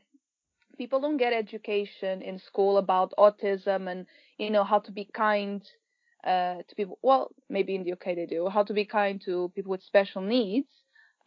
people 0.78 1.02
don't 1.02 1.18
get 1.18 1.34
education 1.34 2.22
in 2.22 2.40
school 2.40 2.78
about 2.78 3.14
autism 3.18 3.92
and, 3.92 4.06
you 4.38 4.50
know, 4.50 4.64
how 4.64 4.80
to 4.80 4.92
be 4.92 5.08
kind 5.14 5.62
uh, 6.24 6.58
to 6.68 6.76
people. 6.76 7.00
Well, 7.02 7.32
maybe 7.50 7.76
in 7.76 7.84
the 7.84 7.94
UK 7.94 8.16
they 8.16 8.28
do, 8.30 8.50
how 8.50 8.64
to 8.64 8.74
be 8.74 8.86
kind 8.86 9.22
to 9.26 9.52
people 9.56 9.72
with 9.72 9.84
special 9.84 10.22
needs. 10.22 10.68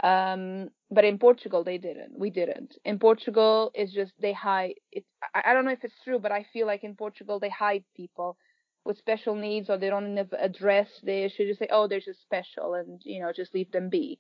Um, 0.03 0.71
but 0.91 1.05
in 1.05 1.19
Portugal 1.19 1.65
they 1.65 1.79
didn't. 1.79 2.19
We 2.19 2.31
didn't. 2.31 2.77
In 2.85 2.99
Portugal, 2.99 3.71
it's 3.75 3.93
just 3.93 4.13
they 4.21 4.33
hide. 4.33 4.75
It. 4.93 5.05
I, 5.35 5.51
I 5.51 5.55
don't 5.55 5.65
know 5.65 5.71
if 5.73 5.85
it's 5.85 5.95
true, 6.05 6.19
but 6.19 6.33
I 6.33 6.47
feel 6.53 6.67
like 6.67 6.85
in 6.85 6.97
Portugal 6.97 7.39
they 7.39 7.51
hide 7.51 7.85
people 7.97 8.37
with 8.85 8.99
special 8.99 9.35
needs, 9.35 9.71
or 9.71 9.79
they 9.79 9.89
don't 9.89 10.19
address 10.39 10.89
the 11.03 11.25
issue. 11.25 11.47
Just 11.47 11.61
say, 11.61 11.69
oh, 11.71 11.89
they're 11.89 12.01
just 12.01 12.23
special, 12.23 12.75
and 12.75 13.01
you 13.05 13.23
know, 13.23 13.33
just 13.35 13.55
leave 13.55 13.71
them 13.71 13.89
be. 13.89 14.19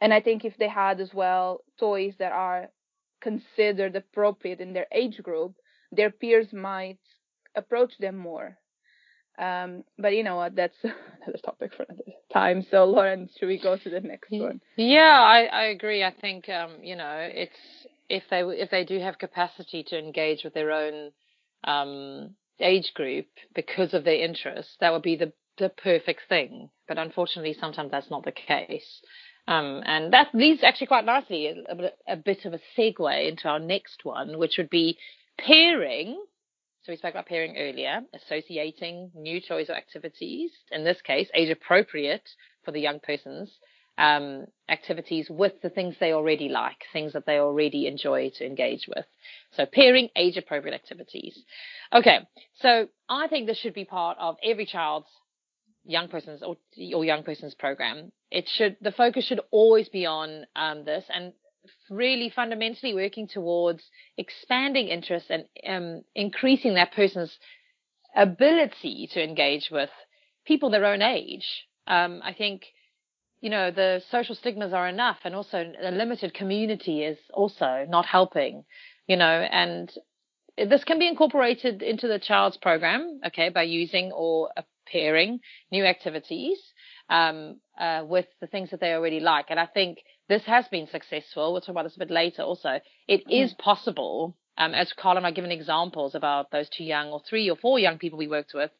And 0.00 0.14
I 0.14 0.20
think 0.20 0.44
if 0.44 0.56
they 0.56 0.68
had 0.68 0.98
as 1.00 1.12
well 1.12 1.60
toys 1.78 2.14
that 2.18 2.32
are 2.32 2.68
considered 3.20 3.96
appropriate 3.96 4.60
in 4.60 4.72
their 4.72 4.86
age 4.92 5.22
group, 5.22 5.54
their 5.92 6.10
peers 6.10 6.52
might 6.52 6.98
approach 7.54 7.92
them 7.98 8.16
more 8.16 8.58
um, 9.40 9.84
but 9.98 10.14
you 10.14 10.22
know 10.22 10.36
what? 10.36 10.54
That's 10.54 10.76
another 10.82 11.38
topic 11.44 11.72
for 11.74 11.84
another 11.88 12.02
time. 12.32 12.64
So, 12.70 12.84
Lauren, 12.84 13.28
should 13.38 13.46
we 13.46 13.58
go 13.58 13.76
to 13.76 13.90
the 13.90 14.00
next 14.00 14.30
one? 14.30 14.60
Yeah, 14.76 15.18
I, 15.18 15.44
I 15.44 15.62
agree. 15.64 16.04
I 16.04 16.12
think 16.20 16.48
um, 16.48 16.76
you 16.82 16.94
know 16.94 17.28
it's 17.32 17.56
if 18.08 18.24
they 18.30 18.40
if 18.40 18.70
they 18.70 18.84
do 18.84 18.98
have 19.00 19.18
capacity 19.18 19.82
to 19.84 19.98
engage 19.98 20.44
with 20.44 20.52
their 20.52 20.70
own 20.70 21.12
um, 21.64 22.34
age 22.60 22.92
group 22.94 23.26
because 23.54 23.94
of 23.94 24.04
their 24.04 24.22
interests, 24.22 24.76
that 24.80 24.92
would 24.92 25.02
be 25.02 25.16
the 25.16 25.32
the 25.58 25.70
perfect 25.70 26.20
thing. 26.28 26.68
But 26.86 26.98
unfortunately, 26.98 27.56
sometimes 27.58 27.90
that's 27.90 28.10
not 28.10 28.24
the 28.24 28.32
case. 28.32 29.00
Um, 29.48 29.82
and 29.84 30.12
that 30.12 30.28
leads 30.34 30.62
actually 30.62 30.86
quite 30.86 31.04
nicely 31.04 31.46
a, 31.48 31.90
a, 32.12 32.16
bit 32.16 32.44
of 32.44 32.54
a 32.54 32.60
segue 32.76 33.28
into 33.28 33.48
our 33.48 33.58
next 33.58 34.04
one, 34.04 34.38
which 34.38 34.56
would 34.58 34.70
be 34.70 34.96
pairing 35.38 36.20
so 36.82 36.92
we 36.92 36.96
spoke 36.96 37.10
about 37.10 37.26
pairing 37.26 37.56
earlier, 37.58 38.00
associating 38.14 39.10
new 39.14 39.40
toys 39.40 39.68
or 39.68 39.74
activities, 39.74 40.50
in 40.72 40.82
this 40.82 41.02
case, 41.02 41.28
age 41.34 41.50
appropriate 41.50 42.26
for 42.64 42.72
the 42.72 42.80
young 42.80 43.00
persons, 43.00 43.50
um, 43.98 44.46
activities 44.66 45.28
with 45.28 45.60
the 45.60 45.68
things 45.68 45.96
they 46.00 46.12
already 46.12 46.48
like, 46.48 46.78
things 46.90 47.12
that 47.12 47.26
they 47.26 47.38
already 47.38 47.86
enjoy 47.86 48.30
to 48.36 48.46
engage 48.46 48.88
with. 48.88 49.04
So 49.52 49.66
pairing 49.66 50.08
age 50.16 50.38
appropriate 50.38 50.74
activities. 50.74 51.38
Okay, 51.92 52.20
so 52.62 52.88
I 53.10 53.28
think 53.28 53.46
this 53.46 53.58
should 53.58 53.74
be 53.74 53.84
part 53.84 54.16
of 54.18 54.36
every 54.42 54.64
child's 54.64 55.10
young 55.84 56.08
person's 56.08 56.42
or, 56.42 56.56
or 56.94 57.04
young 57.04 57.22
person's 57.22 57.54
program. 57.54 58.12
It 58.30 58.48
should 58.48 58.76
the 58.80 58.92
focus 58.92 59.26
should 59.26 59.40
always 59.50 59.88
be 59.88 60.06
on 60.06 60.46
um, 60.56 60.84
this 60.84 61.04
and 61.12 61.32
really 61.90 62.30
fundamentally 62.30 62.94
working 62.94 63.28
towards 63.28 63.82
expanding 64.16 64.88
interest 64.88 65.30
and 65.30 65.44
um, 65.66 66.02
increasing 66.14 66.74
that 66.74 66.92
person's 66.92 67.36
ability 68.16 69.08
to 69.12 69.22
engage 69.22 69.68
with 69.70 69.90
people 70.46 70.70
their 70.70 70.86
own 70.86 71.02
age. 71.02 71.66
Um, 71.86 72.20
I 72.24 72.32
think 72.32 72.66
you 73.40 73.48
know, 73.48 73.70
the 73.70 74.02
social 74.10 74.34
stigmas 74.34 74.72
are 74.72 74.88
enough 74.88 75.18
and 75.24 75.34
also 75.34 75.72
a 75.82 75.90
limited 75.90 76.34
community 76.34 77.02
is 77.02 77.18
also 77.32 77.86
not 77.88 78.04
helping, 78.04 78.64
you 79.06 79.16
know, 79.16 79.48
and 79.50 79.90
this 80.56 80.84
can 80.84 80.98
be 80.98 81.08
incorporated 81.08 81.82
into 81.82 82.06
the 82.06 82.18
child's 82.18 82.58
program, 82.58 83.20
okay, 83.26 83.48
by 83.48 83.62
using 83.62 84.12
or 84.12 84.50
pairing 84.90 85.40
new 85.70 85.84
activities 85.84 86.58
um, 87.08 87.56
uh, 87.78 88.02
with 88.06 88.26
the 88.40 88.46
things 88.46 88.70
that 88.70 88.80
they 88.80 88.92
already 88.92 89.20
like. 89.20 89.46
And 89.48 89.60
I 89.60 89.66
think 89.66 89.98
this 90.28 90.42
has 90.44 90.66
been 90.68 90.86
successful. 90.86 91.52
We'll 91.52 91.60
talk 91.60 91.70
about 91.70 91.84
this 91.84 91.96
a 91.96 92.00
bit 92.00 92.10
later 92.10 92.42
also. 92.42 92.80
It 93.08 93.26
mm. 93.26 93.44
is 93.44 93.52
possible, 93.54 94.36
um, 94.56 94.74
as 94.74 94.92
Carla 94.92 95.18
and 95.18 95.26
I 95.26 95.30
have 95.30 95.36
given 95.36 95.50
examples 95.50 96.14
about 96.14 96.50
those 96.50 96.68
two 96.68 96.84
young 96.84 97.08
or 97.08 97.20
three 97.28 97.50
or 97.50 97.56
four 97.56 97.78
young 97.78 97.98
people 97.98 98.18
we 98.18 98.28
worked 98.28 98.52
with. 98.54 98.70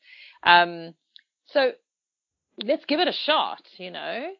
Um, 0.45 0.95
so 1.47 1.73
let's 2.63 2.85
give 2.85 3.01
it 3.01 3.09
a 3.09 3.13
shot, 3.13 3.63
you 3.79 3.91
know. 3.91 4.31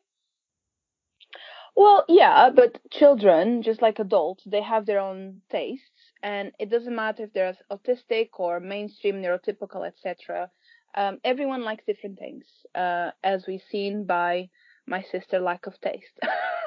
Well, 1.77 2.05
yeah, 2.09 2.51
but 2.55 2.79
children, 2.91 3.63
just 3.63 3.81
like 3.81 3.99
adults, 3.99 4.43
they 4.45 4.61
have 4.61 4.87
their 4.87 5.01
own 5.01 5.41
tastes, 5.51 5.85
and 6.23 6.53
it 6.59 6.69
doesn't 6.69 6.95
matter 6.95 7.25
if 7.25 7.33
they're 7.33 7.57
autistic 7.71 8.31
or 8.39 8.61
mainstream, 8.61 9.23
neurotypical, 9.23 9.87
etc. 9.87 10.51
Um, 10.95 11.19
everyone 11.25 11.65
likes 11.65 11.85
different 11.87 12.19
things, 12.19 12.45
uh, 12.75 13.11
as 13.23 13.47
we've 13.47 13.63
seen 13.71 14.05
by 14.07 14.51
my 14.87 15.03
sister 15.03 15.39
lack 15.39 15.67
of 15.67 15.81
taste. 15.81 16.19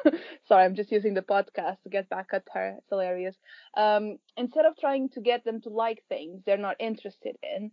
Sorry, 0.47 0.63
I'm 0.63 0.75
just 0.75 0.91
using 0.91 1.13
the 1.13 1.21
podcast 1.21 1.81
to 1.83 1.89
get 1.89 2.09
back 2.09 2.27
at 2.33 2.43
her. 2.53 2.75
It's 2.77 2.89
hilarious. 2.89 3.35
Um, 3.75 4.17
instead 4.37 4.65
of 4.65 4.77
trying 4.77 5.09
to 5.09 5.21
get 5.21 5.43
them 5.43 5.61
to 5.61 5.69
like 5.69 6.03
things 6.09 6.41
they're 6.45 6.57
not 6.57 6.77
interested 6.79 7.35
in, 7.43 7.71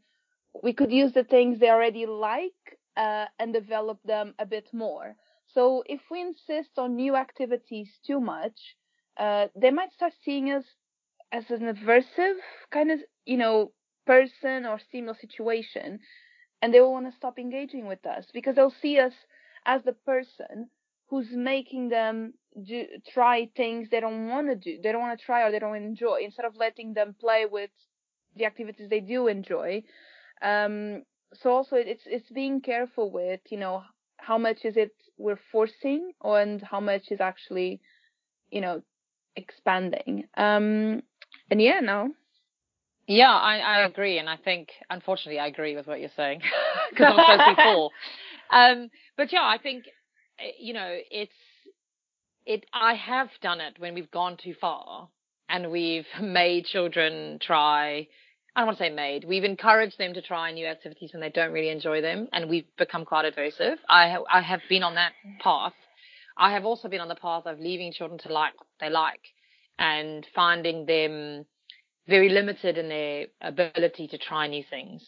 we 0.63 0.73
could 0.73 0.91
use 0.93 1.13
the 1.13 1.25
things 1.25 1.59
they 1.59 1.71
already 1.71 2.07
like 2.07 2.79
uh, 2.97 3.27
and 3.39 3.53
develop 3.53 3.99
them 4.05 4.35
a 4.39 4.47
bit 4.47 4.69
more. 4.73 5.17
So 5.55 5.83
if 5.87 6.01
we 6.11 6.21
insist 6.21 6.79
on 6.79 6.97
new 6.97 7.17
activities 7.17 7.89
too 8.07 8.21
much, 8.21 8.77
uh, 9.17 9.49
they 9.57 9.71
might 9.71 9.93
start 9.93 10.13
seeing 10.25 10.51
us 10.51 10.65
as 11.33 11.51
an 11.51 11.73
aversive 11.73 12.39
kind 12.71 12.91
of, 12.91 13.01
you 13.25 13.37
know, 13.37 13.73
person 14.07 14.67
or 14.67 14.81
similar 14.91 15.15
situation, 15.15 16.01
and 16.63 16.73
they 16.73 16.81
will 16.81 16.93
want 16.93 17.11
to 17.11 17.17
stop 17.17 17.39
engaging 17.39 17.87
with 17.87 18.05
us 18.07 18.27
because 18.33 18.57
they'll 18.57 18.75
see 18.83 18.99
us 18.99 19.13
as 19.67 19.83
the 19.85 19.93
person 19.93 20.69
who's 21.09 21.31
making 21.33 21.89
them 21.89 22.35
do, 22.65 22.85
try 23.13 23.49
things 23.57 23.89
they 23.91 24.01
don't 24.01 24.29
want 24.29 24.49
to 24.49 24.57
do, 24.57 24.81
they 24.83 24.93
don't 24.93 25.01
want 25.01 25.19
to 25.19 25.25
try 25.25 25.43
or 25.43 25.51
they 25.51 25.59
don't 25.59 25.77
enjoy, 25.77 26.21
instead 26.23 26.45
of 26.45 26.57
letting 26.57 26.95
them 26.95 27.15
play 27.19 27.47
with 27.51 27.71
the 28.37 28.45
activities 28.45 28.89
they 28.89 29.01
do 29.01 29.27
enjoy. 29.27 29.83
Um, 30.43 31.03
so 31.35 31.51
also 31.51 31.77
it's 31.77 32.03
it's 32.07 32.31
being 32.31 32.61
careful 32.61 33.11
with 33.11 33.41
you 33.51 33.59
know 33.59 33.83
how 34.17 34.39
much 34.39 34.65
is 34.65 34.77
it 34.77 34.93
we're 35.17 35.39
forcing 35.53 36.13
and 36.23 36.63
how 36.63 36.81
much 36.81 37.11
is 37.11 37.21
actually, 37.21 37.81
you 38.51 38.61
know, 38.61 38.83
expanding. 39.37 40.25
Um, 40.37 41.03
and 41.51 41.61
yeah, 41.61 41.81
no. 41.81 42.11
Yeah, 43.11 43.33
I, 43.33 43.59
I 43.59 43.87
agree, 43.87 44.19
and 44.19 44.31
I 44.31 44.37
think 44.37 44.69
unfortunately 44.89 45.41
I 45.41 45.49
agree 45.49 45.75
with 45.75 45.89
what 45.89 45.99
you're 45.99 46.11
saying 46.17 46.43
because 46.91 47.07
I'm 47.09 47.19
supposed 47.19 47.49
to 47.49 47.57
be 47.57 47.63
four. 47.63 47.91
Um, 48.53 48.91
but 49.17 49.33
yeah, 49.33 49.45
I 49.45 49.59
think 49.63 49.85
eh, 50.41 50.51
you 50.59 50.75
know 50.75 50.99
it's 51.09 51.33
it. 52.45 52.67
I 52.73 52.95
have 52.95 53.29
done 53.41 53.61
it 53.61 53.75
when 53.79 53.95
we've 53.95 54.11
gone 54.11 54.37
too 54.43 54.55
far 54.61 55.09
and 55.49 55.71
we've 55.71 56.07
made 56.21 56.65
children 56.65 57.39
try 57.41 58.09
I 58.57 58.61
don't 58.61 58.67
want 58.67 58.79
to 58.79 58.85
say 58.85 58.91
made. 58.91 59.23
We've 59.25 59.45
encouraged 59.45 59.99
them 59.99 60.15
to 60.15 60.23
try 60.23 60.51
new 60.51 60.67
activities 60.67 61.13
when 61.13 61.21
they 61.21 61.31
don't 61.31 61.53
really 61.53 61.69
enjoy 61.69 62.01
them, 62.01 62.27
and 62.33 62.51
we've 62.51 62.67
become 62.77 63.05
quite 63.05 63.33
aversive. 63.33 63.77
I 63.89 64.11
ha- 64.11 64.25
I 64.29 64.41
have 64.41 64.63
been 64.69 64.83
on 64.83 64.97
that 64.97 65.13
path. 65.41 65.75
I 66.37 66.53
have 66.53 66.65
also 66.65 66.89
been 66.89 67.01
on 67.01 67.09
the 67.09 67.15
path 67.15 67.45
of 67.47 67.61
leaving 67.61 67.93
children 67.93 68.19
to 68.21 68.33
like 68.33 68.55
what 68.59 68.67
they 68.81 68.91
like, 68.91 69.23
and 69.79 70.27
finding 70.35 70.87
them 70.87 71.47
very 72.11 72.29
limited 72.29 72.77
in 72.77 72.89
their 72.89 73.27
ability 73.41 74.09
to 74.09 74.19
try 74.19 74.47
new 74.47 74.65
things. 74.69 75.03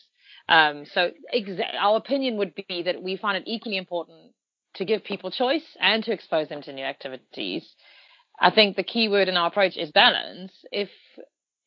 Um, 0.49 0.87
so 0.95 1.11
exa- 1.35 1.75
our 1.79 1.97
opinion 1.97 2.37
would 2.39 2.55
be 2.55 2.83
that 2.85 3.03
we 3.03 3.17
find 3.17 3.37
it 3.37 3.45
equally 3.47 3.77
important 3.77 4.33
to 4.75 4.85
give 4.85 5.05
people 5.05 5.31
choice 5.31 5.77
and 5.81 6.03
to 6.05 6.13
expose 6.13 6.49
them 6.49 6.63
to 6.63 6.73
new 6.73 6.85
activities. 6.85 7.65
I 8.41 8.51
think 8.51 8.77
the 8.77 8.83
key 8.83 9.09
word 9.09 9.29
in 9.29 9.37
our 9.37 9.49
approach 9.49 9.77
is 9.77 9.91
balance. 9.91 10.53
If 10.73 10.89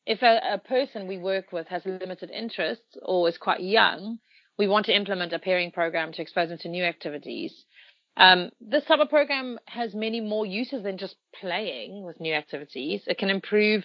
if 0.06 0.22
a, 0.22 0.54
a 0.54 0.58
person 0.58 1.08
we 1.08 1.18
work 1.18 1.52
with 1.52 1.66
has 1.68 1.82
limited 1.84 2.30
interests 2.30 2.96
or 3.02 3.28
is 3.28 3.38
quite 3.38 3.60
young, 3.60 4.18
we 4.58 4.68
want 4.68 4.86
to 4.86 4.96
implement 4.96 5.32
a 5.32 5.38
pairing 5.38 5.72
program 5.72 6.12
to 6.12 6.22
expose 6.22 6.48
them 6.48 6.58
to 6.58 6.68
new 6.68 6.84
activities. 6.84 7.64
Um, 8.16 8.50
this 8.60 8.84
type 8.84 9.00
of 9.00 9.10
program 9.10 9.58
has 9.66 9.94
many 9.94 10.20
more 10.20 10.46
uses 10.46 10.82
than 10.84 10.96
just 10.96 11.16
playing 11.40 12.04
with 12.04 12.20
new 12.20 12.34
activities. 12.34 13.02
It 13.06 13.18
can 13.18 13.30
improve 13.30 13.84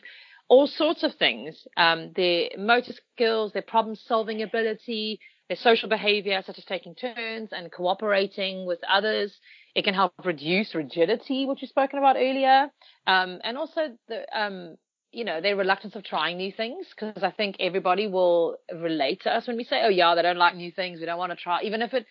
all 0.52 0.68
sorts 0.68 1.02
of 1.02 1.16
things, 1.16 1.66
um, 1.78 2.12
their 2.14 2.50
motor 2.58 2.92
skills, 3.14 3.54
their 3.54 3.62
problem 3.62 3.96
solving 3.96 4.42
ability, 4.42 5.18
their 5.48 5.56
social 5.56 5.88
behavior, 5.88 6.44
such 6.46 6.58
as 6.58 6.66
taking 6.66 6.94
turns 6.94 7.54
and 7.54 7.72
cooperating 7.72 8.66
with 8.66 8.80
others. 8.84 9.34
It 9.76 9.86
can 9.86 9.94
help 9.94 10.14
reduce 10.26 10.76
rigidity, 10.76 11.46
which 11.46 11.60
we've 11.62 11.70
spoken 11.70 12.00
about 12.00 12.18
earlier, 12.18 12.70
um, 13.08 13.40
and 13.46 13.58
also 13.58 13.98
the 14.10 14.26
um, 14.38 14.76
you 15.14 15.24
know, 15.24 15.40
their 15.40 15.56
reluctance 15.56 15.96
of 15.96 16.04
trying 16.04 16.36
new 16.36 16.52
things 16.52 16.86
because 16.90 17.24
I 17.24 17.32
think 17.32 17.56
everybody 17.62 18.08
will 18.08 18.58
relate 18.74 19.22
to 19.22 19.34
us 19.34 19.48
when 19.48 19.56
we 19.56 19.64
say, 19.64 19.82
oh 19.84 19.90
yeah, 19.90 20.16
they 20.16 20.22
don't 20.22 20.38
like 20.38 20.56
new 20.56 20.72
things. 20.72 21.00
We 21.00 21.06
don't 21.06 21.18
want 21.18 21.32
to 21.32 21.38
try, 21.38 21.62
even 21.64 21.82
if 21.82 21.94
it, 21.94 22.06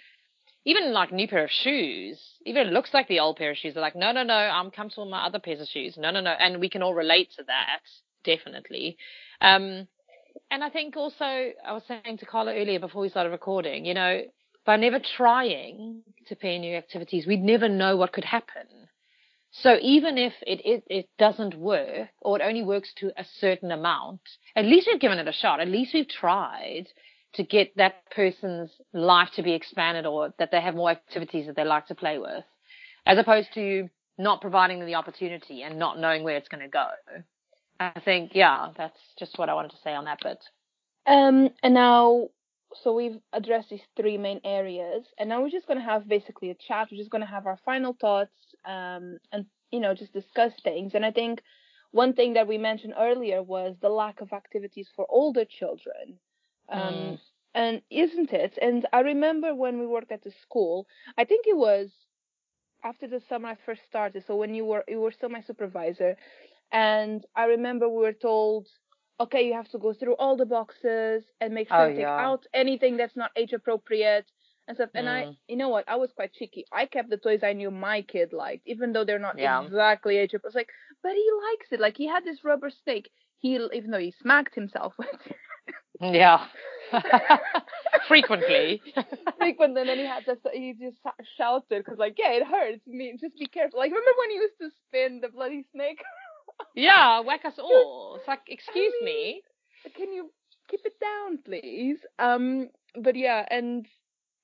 even 0.64 0.94
like 0.94 1.12
new 1.12 1.28
pair 1.28 1.44
of 1.44 1.50
shoes, 1.50 2.18
even 2.46 2.68
it 2.68 2.72
looks 2.72 2.94
like 2.94 3.08
the 3.08 3.20
old 3.20 3.36
pair 3.36 3.50
of 3.50 3.58
shoes. 3.58 3.74
They're 3.74 3.82
like, 3.82 3.96
no, 3.96 4.12
no, 4.12 4.22
no, 4.22 4.34
I'm 4.34 4.70
comfortable 4.70 5.04
with 5.04 5.12
my 5.12 5.26
other 5.26 5.38
pairs 5.38 5.60
of 5.60 5.68
shoes. 5.68 5.96
No, 5.98 6.10
no, 6.10 6.22
no. 6.22 6.30
And 6.30 6.58
we 6.58 6.70
can 6.70 6.82
all 6.82 6.94
relate 6.94 7.32
to 7.36 7.44
that. 7.44 7.80
Definitely. 8.24 8.96
Um, 9.40 9.88
and 10.50 10.64
I 10.64 10.70
think 10.70 10.96
also 10.96 11.24
I 11.24 11.72
was 11.72 11.82
saying 11.86 12.18
to 12.18 12.26
Carla 12.26 12.54
earlier 12.54 12.80
before 12.80 13.02
we 13.02 13.08
started 13.08 13.30
recording, 13.30 13.84
you 13.84 13.94
know, 13.94 14.22
by 14.64 14.76
never 14.76 14.98
trying 14.98 16.02
to 16.26 16.36
pair 16.36 16.58
new 16.58 16.76
activities, 16.76 17.26
we'd 17.26 17.42
never 17.42 17.68
know 17.68 17.96
what 17.96 18.12
could 18.12 18.24
happen. 18.24 18.66
So 19.52 19.78
even 19.80 20.16
if 20.16 20.32
it, 20.46 20.60
it, 20.64 20.84
it 20.86 21.08
doesn't 21.18 21.56
work 21.56 22.08
or 22.20 22.38
it 22.38 22.44
only 22.44 22.62
works 22.62 22.92
to 22.98 23.10
a 23.16 23.24
certain 23.38 23.72
amount, 23.72 24.20
at 24.54 24.64
least 24.64 24.86
we've 24.86 25.00
given 25.00 25.18
it 25.18 25.26
a 25.26 25.32
shot. 25.32 25.60
At 25.60 25.68
least 25.68 25.92
we've 25.92 26.08
tried 26.08 26.86
to 27.34 27.42
get 27.42 27.76
that 27.76 28.10
person's 28.10 28.70
life 28.92 29.30
to 29.34 29.42
be 29.42 29.52
expanded 29.52 30.06
or 30.06 30.34
that 30.38 30.50
they 30.50 30.60
have 30.60 30.74
more 30.74 30.90
activities 30.90 31.46
that 31.46 31.56
they 31.56 31.64
like 31.64 31.86
to 31.86 31.94
play 31.94 32.18
with, 32.18 32.44
as 33.06 33.18
opposed 33.18 33.52
to 33.54 33.88
not 34.18 34.40
providing 34.40 34.78
them 34.78 34.86
the 34.86 34.94
opportunity 34.94 35.62
and 35.62 35.78
not 35.78 35.98
knowing 35.98 36.22
where 36.22 36.36
it's 36.36 36.48
going 36.48 36.62
to 36.62 36.68
go. 36.68 36.86
I 37.80 37.98
think, 38.04 38.32
yeah, 38.34 38.68
that's 38.76 39.00
just 39.18 39.38
what 39.38 39.48
I 39.48 39.54
wanted 39.54 39.70
to 39.70 39.78
say 39.82 39.94
on 39.94 40.04
that 40.04 40.20
bit. 40.22 40.38
Um, 41.06 41.48
and 41.62 41.72
now, 41.72 42.28
so 42.82 42.92
we've 42.92 43.18
addressed 43.32 43.70
these 43.70 43.80
three 43.96 44.18
main 44.18 44.40
areas, 44.44 45.06
and 45.18 45.30
now 45.30 45.40
we're 45.40 45.50
just 45.50 45.66
going 45.66 45.78
to 45.78 45.84
have 45.84 46.06
basically 46.06 46.50
a 46.50 46.54
chat. 46.54 46.88
We're 46.92 46.98
just 46.98 47.10
going 47.10 47.22
to 47.22 47.26
have 47.26 47.46
our 47.46 47.58
final 47.64 47.96
thoughts 47.98 48.36
um, 48.66 49.18
and 49.32 49.46
you 49.72 49.80
know 49.80 49.94
just 49.94 50.12
discuss 50.12 50.52
things. 50.62 50.92
And 50.94 51.04
I 51.04 51.10
think 51.10 51.42
one 51.90 52.12
thing 52.12 52.34
that 52.34 52.46
we 52.46 52.58
mentioned 52.58 52.94
earlier 52.98 53.42
was 53.42 53.76
the 53.80 53.88
lack 53.88 54.20
of 54.20 54.32
activities 54.32 54.88
for 54.94 55.06
older 55.08 55.44
children. 55.44 56.18
Um, 56.68 56.80
mm. 56.82 57.18
And 57.54 57.82
isn't 57.90 58.32
it? 58.32 58.58
And 58.62 58.86
I 58.92 59.00
remember 59.00 59.54
when 59.54 59.80
we 59.80 59.86
worked 59.86 60.12
at 60.12 60.22
the 60.22 60.32
school, 60.42 60.86
I 61.18 61.24
think 61.24 61.46
it 61.48 61.56
was 61.56 61.90
after 62.84 63.08
the 63.08 63.20
summer 63.28 63.48
I 63.48 63.56
first 63.66 63.82
started. 63.88 64.24
So 64.26 64.36
when 64.36 64.54
you 64.54 64.64
were 64.64 64.84
you 64.86 65.00
were 65.00 65.12
still 65.12 65.30
my 65.30 65.40
supervisor, 65.40 66.16
and 66.72 67.24
I 67.34 67.44
remember 67.44 67.88
we 67.88 68.02
were 68.02 68.12
told, 68.12 68.68
okay, 69.18 69.46
you 69.46 69.54
have 69.54 69.68
to 69.70 69.78
go 69.78 69.92
through 69.92 70.14
all 70.14 70.36
the 70.36 70.46
boxes 70.46 71.24
and 71.40 71.54
make 71.54 71.68
sure 71.68 71.76
oh, 71.76 71.88
to 71.88 71.94
take 71.94 72.02
yeah. 72.02 72.26
out 72.26 72.44
anything 72.54 72.96
that's 72.96 73.16
not 73.16 73.30
age 73.36 73.52
appropriate 73.52 74.26
and 74.68 74.76
stuff. 74.76 74.90
And 74.94 75.08
I, 75.08 75.24
mm. 75.24 75.36
you 75.48 75.56
know 75.56 75.68
what? 75.68 75.84
I 75.88 75.96
was 75.96 76.10
quite 76.14 76.32
cheeky. 76.32 76.64
I 76.72 76.86
kept 76.86 77.10
the 77.10 77.16
toys 77.16 77.40
I 77.42 77.52
knew 77.52 77.70
my 77.70 78.02
kid 78.02 78.32
liked, 78.32 78.62
even 78.66 78.92
though 78.92 79.04
they're 79.04 79.18
not 79.18 79.38
yeah. 79.38 79.62
exactly 79.62 80.16
age 80.16 80.34
appropriate. 80.34 80.60
Like, 80.60 80.70
but 81.02 81.12
he 81.12 81.28
likes 81.50 81.66
it. 81.72 81.80
Like 81.80 81.96
he 81.96 82.06
had 82.06 82.24
this 82.24 82.44
rubber 82.44 82.70
snake. 82.84 83.10
He, 83.40 83.56
even 83.74 83.90
though 83.90 83.98
he 83.98 84.14
smacked 84.20 84.54
himself 84.54 84.94
with. 84.98 85.08
yeah. 86.00 86.46
Frequently. 88.08 88.82
Frequently, 89.38 89.80
and 89.80 89.88
then 89.88 89.98
he 89.98 90.06
had 90.06 90.24
to 90.24 90.36
he 90.52 90.74
just 90.80 90.96
shouted 91.36 91.84
because 91.84 91.98
like 91.98 92.16
yeah 92.18 92.32
it 92.32 92.46
hurts 92.46 92.86
me 92.86 93.14
just 93.20 93.38
be 93.38 93.46
careful 93.46 93.78
like 93.78 93.90
remember 93.90 94.10
when 94.18 94.30
he 94.30 94.36
used 94.36 94.58
to 94.60 94.70
spin 94.86 95.20
the 95.20 95.28
bloody 95.28 95.64
snake 95.72 96.00
yeah 96.74 97.20
whack 97.20 97.44
us 97.44 97.58
all. 97.58 98.16
It's 98.18 98.28
like 98.28 98.42
excuse 98.48 98.92
I 99.00 99.04
mean, 99.04 99.14
me 99.14 99.42
can 99.96 100.12
you 100.12 100.30
keep 100.68 100.80
it 100.84 100.94
down 101.00 101.38
please? 101.44 101.98
Um 102.18 102.68
but 103.02 103.16
yeah 103.16 103.44
and 103.50 103.86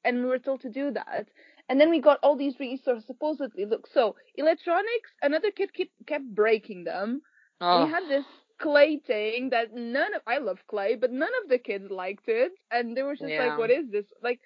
and 0.05 0.19
we 0.19 0.27
were 0.27 0.39
told 0.39 0.61
to 0.63 0.71
do 0.71 0.91
that. 0.93 1.29
And 1.69 1.81
then 1.81 1.91
we 1.91 2.01
got 2.01 2.19
all 2.23 2.37
these 2.37 2.59
resources 2.61 3.07
supposedly. 3.07 3.65
Look 3.65 3.87
so 3.87 4.17
electronics 4.37 5.11
another 5.23 5.51
kid 5.51 5.73
kept, 5.75 5.91
kept 6.07 6.35
breaking 6.35 6.85
them. 6.85 7.23
Oh. 7.61 7.85
we 7.85 7.91
had 7.91 8.09
this 8.09 8.27
clay 8.61 8.99
thing 8.99 9.51
that 9.51 9.75
none 9.75 10.15
of 10.15 10.23
I 10.27 10.39
love 10.39 10.59
clay, 10.69 10.95
but 10.97 11.13
none 11.13 11.33
of 11.43 11.49
the 11.49 11.59
kids 11.59 11.91
liked 11.91 12.29
it, 12.29 12.53
and 12.71 12.97
they 12.97 13.03
were 13.03 13.17
just 13.17 13.25
Yeah. 13.33 13.39
like, 13.39 13.59
"What 13.59 13.71
is 13.71 13.91
this?" 13.91 14.07
Like, 14.23 14.41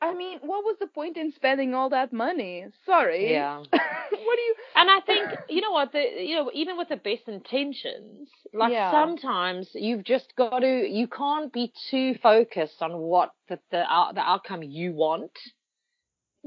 I 0.00 0.14
mean, 0.14 0.38
what 0.42 0.62
was 0.64 0.76
the 0.78 0.86
point 0.86 1.16
in 1.16 1.32
spending 1.32 1.74
all 1.74 1.88
that 1.90 2.12
money? 2.12 2.66
Sorry. 2.84 3.32
yeah 3.32 3.58
what 3.70 3.70
do 3.70 4.42
you? 4.42 4.54
And 4.76 4.90
I 4.90 5.00
think 5.00 5.30
you 5.48 5.62
know 5.62 5.70
what 5.72 5.92
the 5.92 6.02
you 6.22 6.36
know 6.36 6.50
even 6.52 6.76
with 6.76 6.88
the 6.90 6.96
best 6.96 7.26
intentions, 7.28 8.28
like 8.52 8.72
Yeah. 8.72 8.90
sometimes 8.90 9.68
you've 9.72 10.04
just 10.04 10.34
got 10.36 10.58
to 10.60 10.86
you 10.86 11.06
can't 11.08 11.50
be 11.52 11.72
too 11.90 12.14
focused 12.22 12.82
on 12.82 12.98
what 12.98 13.30
the 13.48 13.58
the, 13.70 13.84
out- 13.90 14.14
the 14.14 14.20
outcome 14.20 14.62
you 14.62 14.92
want. 14.92 15.32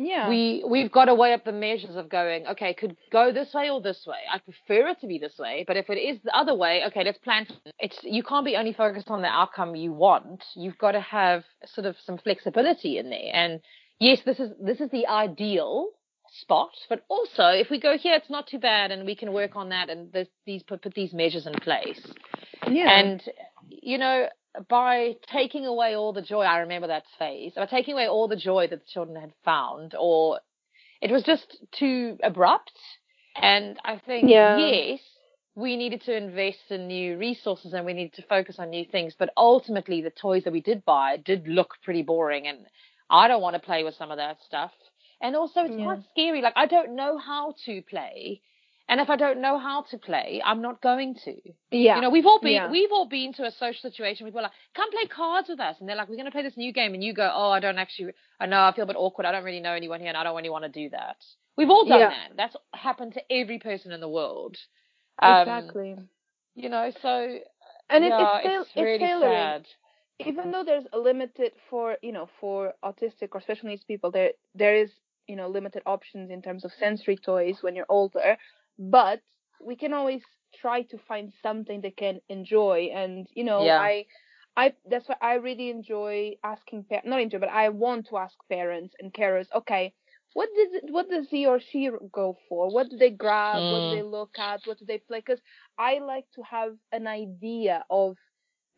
Yeah. 0.01 0.29
We 0.29 0.63
we've 0.65 0.91
got 0.91 1.06
to 1.06 1.13
weigh 1.13 1.34
up 1.34 1.44
the 1.44 1.51
measures 1.51 1.98
of 1.98 2.08
going. 2.10 2.48
Okay, 2.48 2.74
could 2.74 2.96
go 3.12 3.34
this 3.34 3.53
way 3.53 3.70
or 3.70 3.82
this 3.82 4.06
way. 4.08 4.20
I 4.32 4.39
prefer 4.39 4.88
it 4.88 5.01
to 5.01 5.08
be 5.08 5.20
this 5.20 5.38
way, 5.38 5.65
but 5.68 5.75
if 5.75 5.89
it 5.89 5.98
is 5.98 6.20
the 6.24 6.34
other 6.36 6.56
way, 6.56 6.84
okay, 6.88 7.03
let's 7.03 7.18
plan. 7.18 7.46
It's 7.79 8.00
you 8.03 8.24
can't 8.24 8.46
be 8.46 8.56
only 8.56 8.72
focused 8.72 9.10
on 9.10 9.22
the 9.22 9.27
outcome 9.27 9.75
you 9.75 9.91
want. 9.91 10.41
You've 10.56 10.77
got 10.77 10.94
to 10.94 11.01
have 11.01 11.44
sort 11.65 11.86
of 11.86 11.98
some 12.06 12.18
flexibility 12.18 12.98
in 12.98 13.10
there. 13.10 13.32
And 13.34 13.60
yes, 14.00 14.22
this 14.25 14.39
is 14.39 14.51
this 14.58 14.79
is 14.79 14.89
the 14.89 15.06
ideal 15.08 15.89
spot, 16.41 16.72
but 16.88 17.03
also 17.10 17.48
if 17.48 17.70
we 17.70 17.77
go 17.82 17.98
here, 17.98 18.15
it's 18.15 18.29
not 18.29 18.48
too 18.48 18.60
bad, 18.60 18.91
and 18.91 19.06
we 19.06 19.18
can 19.18 19.34
work 19.34 19.58
on 19.58 19.68
that 19.70 19.89
and 19.89 20.13
this, 20.13 20.29
these 20.46 20.63
put, 20.63 20.82
put 20.82 20.94
these 20.94 21.12
measures 21.12 21.46
in 21.46 21.53
place. 21.56 22.01
yeah. 22.70 23.00
And 23.00 23.22
you 23.68 23.98
know, 23.98 24.27
by 24.68 25.15
taking 25.32 25.65
away 25.65 25.96
all 25.96 26.13
the 26.13 26.22
joy, 26.22 26.41
I 26.41 26.60
remember 26.60 26.88
that 26.88 27.03
phase. 27.18 27.53
By 27.56 27.65
taking 27.65 27.94
away 27.94 28.08
all 28.08 28.27
the 28.27 28.36
joy 28.36 28.68
that 28.68 28.79
the 28.79 28.91
children 28.91 29.20
had 29.20 29.34
found, 29.46 29.96
or 29.98 30.39
it 31.01 31.12
was 31.12 31.24
just 31.24 31.58
too 31.72 32.18
abrupt. 32.24 32.72
And 33.36 33.79
I 33.86 33.98
think 34.00 34.29
Yeah. 34.29 34.58
yes, 34.58 35.00
we 35.56 35.75
needed 35.77 36.01
to 36.01 36.15
invest 36.15 36.60
in 36.72 36.88
new 36.88 37.18
resources 37.18 37.74
and 37.74 37.86
we 37.86 37.94
needed 37.94 38.13
to 38.13 38.24
focus 38.24 38.58
on 38.60 38.70
new 38.70 38.86
things. 38.86 39.15
But 39.18 39.32
ultimately, 39.38 40.01
the 40.01 40.10
toys 40.12 40.44
that 40.46 40.53
we 40.53 40.62
did 40.62 40.84
buy 40.86 41.18
did 41.18 41.48
look 41.48 41.75
pretty 41.84 42.01
boring, 42.01 42.48
and 42.48 42.65
I 43.10 43.27
don't 43.27 43.41
want 43.41 43.56
to 43.56 43.60
play 43.62 43.84
with 43.84 43.96
some 43.96 44.12
of 44.12 44.18
that 44.18 44.41
stuff. 44.46 44.72
And 45.22 45.36
also, 45.36 45.62
it's 45.65 45.75
Yeah. 45.75 45.86
quite 45.86 46.00
scary. 46.12 46.41
Like 46.41 46.53
I 46.56 46.65
don't 46.65 46.96
know 46.96 47.18
how 47.18 47.53
to 47.65 47.82
play. 47.84 48.41
And 48.89 49.00
if 49.00 49.10
I 49.10 49.15
don't 49.17 49.39
know 49.39 49.60
how 49.60 49.84
to 49.91 49.98
play, 50.00 50.41
I'm 50.43 50.62
not 50.63 50.81
going 50.81 51.15
to. 51.25 51.36
yeah. 51.72 51.96
You 51.96 52.01
know, 52.01 52.10
we've 52.10 52.25
all 52.25 52.39
been 52.41 52.53
Yeah. 52.53 52.72
we've 52.72 52.91
all 52.91 53.08
been 53.08 53.31
to 53.34 53.43
a 53.43 53.51
social 53.51 53.79
situation 53.89 54.25
where 54.25 54.31
people 54.31 54.39
are 54.41 54.50
like, 54.50 54.51
come 54.75 54.89
play 54.91 55.05
cards 55.05 55.48
with 55.48 55.60
us, 55.60 55.75
and 55.79 55.88
they're 55.88 55.96
like, 55.96 56.10
we're 56.10 56.15
going 56.15 56.25
to 56.25 56.31
play 56.31 56.41
this 56.43 56.58
new 56.58 56.74
game, 56.74 56.93
and 56.96 57.03
you 57.03 57.13
go, 57.13 57.31
oh, 57.34 57.51
I 57.51 57.60
don't 57.60 57.77
actually, 57.77 58.13
I 58.39 58.48
know, 58.48 58.62
I 58.63 58.74
feel 58.75 58.84
a 58.86 58.88
bit 58.88 58.96
awkward. 58.98 59.27
I 59.27 59.31
don't 59.31 59.43
really 59.43 59.60
know 59.62 59.74
anyone 59.74 60.00
here, 60.00 60.10
and 60.10 60.17
I 60.17 60.24
don't 60.24 60.36
really 60.36 60.50
want 60.50 60.65
to 60.65 60.69
do 60.69 60.89
that. 60.89 61.17
We've 61.55 61.69
all 61.69 61.86
done 61.86 62.00
Yeah. 62.00 62.10
that. 62.10 62.29
That's 62.36 62.55
happened 62.74 63.13
to 63.13 63.22
every 63.31 63.60
person 63.60 63.91
in 63.91 64.01
the 64.01 64.10
world. 64.10 64.58
Um, 65.22 65.41
exactly. 65.41 65.96
You 66.55 66.69
know, 66.69 66.91
so 67.01 67.38
And 67.91 68.03
it, 68.03 68.10
yeah, 68.10 68.38
it's, 68.38 68.48
tail- 68.48 68.62
it's 68.62 68.75
really 68.75 68.98
tailoring. 69.00 69.34
sad. 69.34 69.65
even 70.19 70.51
though 70.51 70.63
there's 70.63 70.86
a 70.93 70.98
limited 70.98 71.51
for 71.69 71.98
you 72.01 72.12
know 72.12 72.27
for 72.41 72.74
autistic 72.84 73.29
or 73.34 73.39
special 73.41 73.69
needs 73.69 73.84
people 73.86 74.12
there 74.12 74.31
there 74.55 74.75
is 74.75 74.89
you 75.27 75.36
know 75.36 75.48
limited 75.48 75.81
options 75.86 76.29
in 76.29 76.41
terms 76.41 76.65
of 76.65 76.72
sensory 76.79 77.15
toys 77.17 77.58
when 77.62 77.75
you're 77.75 77.86
older 77.89 78.36
but 78.79 79.22
we 79.61 79.75
can 79.75 79.94
always 79.94 80.24
try 80.55 80.83
to 80.83 80.98
find 80.98 81.33
something 81.44 81.81
they 81.81 81.92
can 81.92 82.22
enjoy 82.29 82.89
and 82.94 83.27
you 83.35 83.44
know 83.44 83.72
Yeah. 83.72 83.77
i 83.77 84.05
i 84.57 84.74
that's 84.89 85.09
why 85.09 85.15
i 85.22 85.35
really 85.35 85.70
enjoy 85.70 86.33
asking 86.44 86.85
not 87.05 87.22
enjoy 87.22 87.39
but 87.39 87.50
i 87.50 87.70
want 87.70 88.07
to 88.07 88.18
ask 88.18 88.37
parents 88.50 88.96
and 89.00 89.13
carers 89.13 89.48
okay 89.55 89.94
what 90.33 90.50
does 90.55 90.74
it, 90.74 90.83
what 90.92 91.09
does 91.09 91.29
he 91.29 91.46
or 91.48 91.59
she 91.59 91.89
go 92.13 92.37
for 92.50 92.70
what 92.72 92.89
do 92.89 92.98
they 92.98 93.11
grab 93.11 93.65
what 93.70 93.83
do 93.83 93.89
Mm. 93.89 93.98
they 93.98 94.03
look 94.03 94.37
at 94.39 94.61
what 94.65 94.79
do 94.79 94.85
they 94.85 95.00
play 95.00 95.20
because 95.20 95.42
i 95.77 96.00
like 96.00 96.25
to 96.33 96.42
have 96.44 96.75
an 96.92 97.07
idea 97.07 97.85
of 97.89 98.18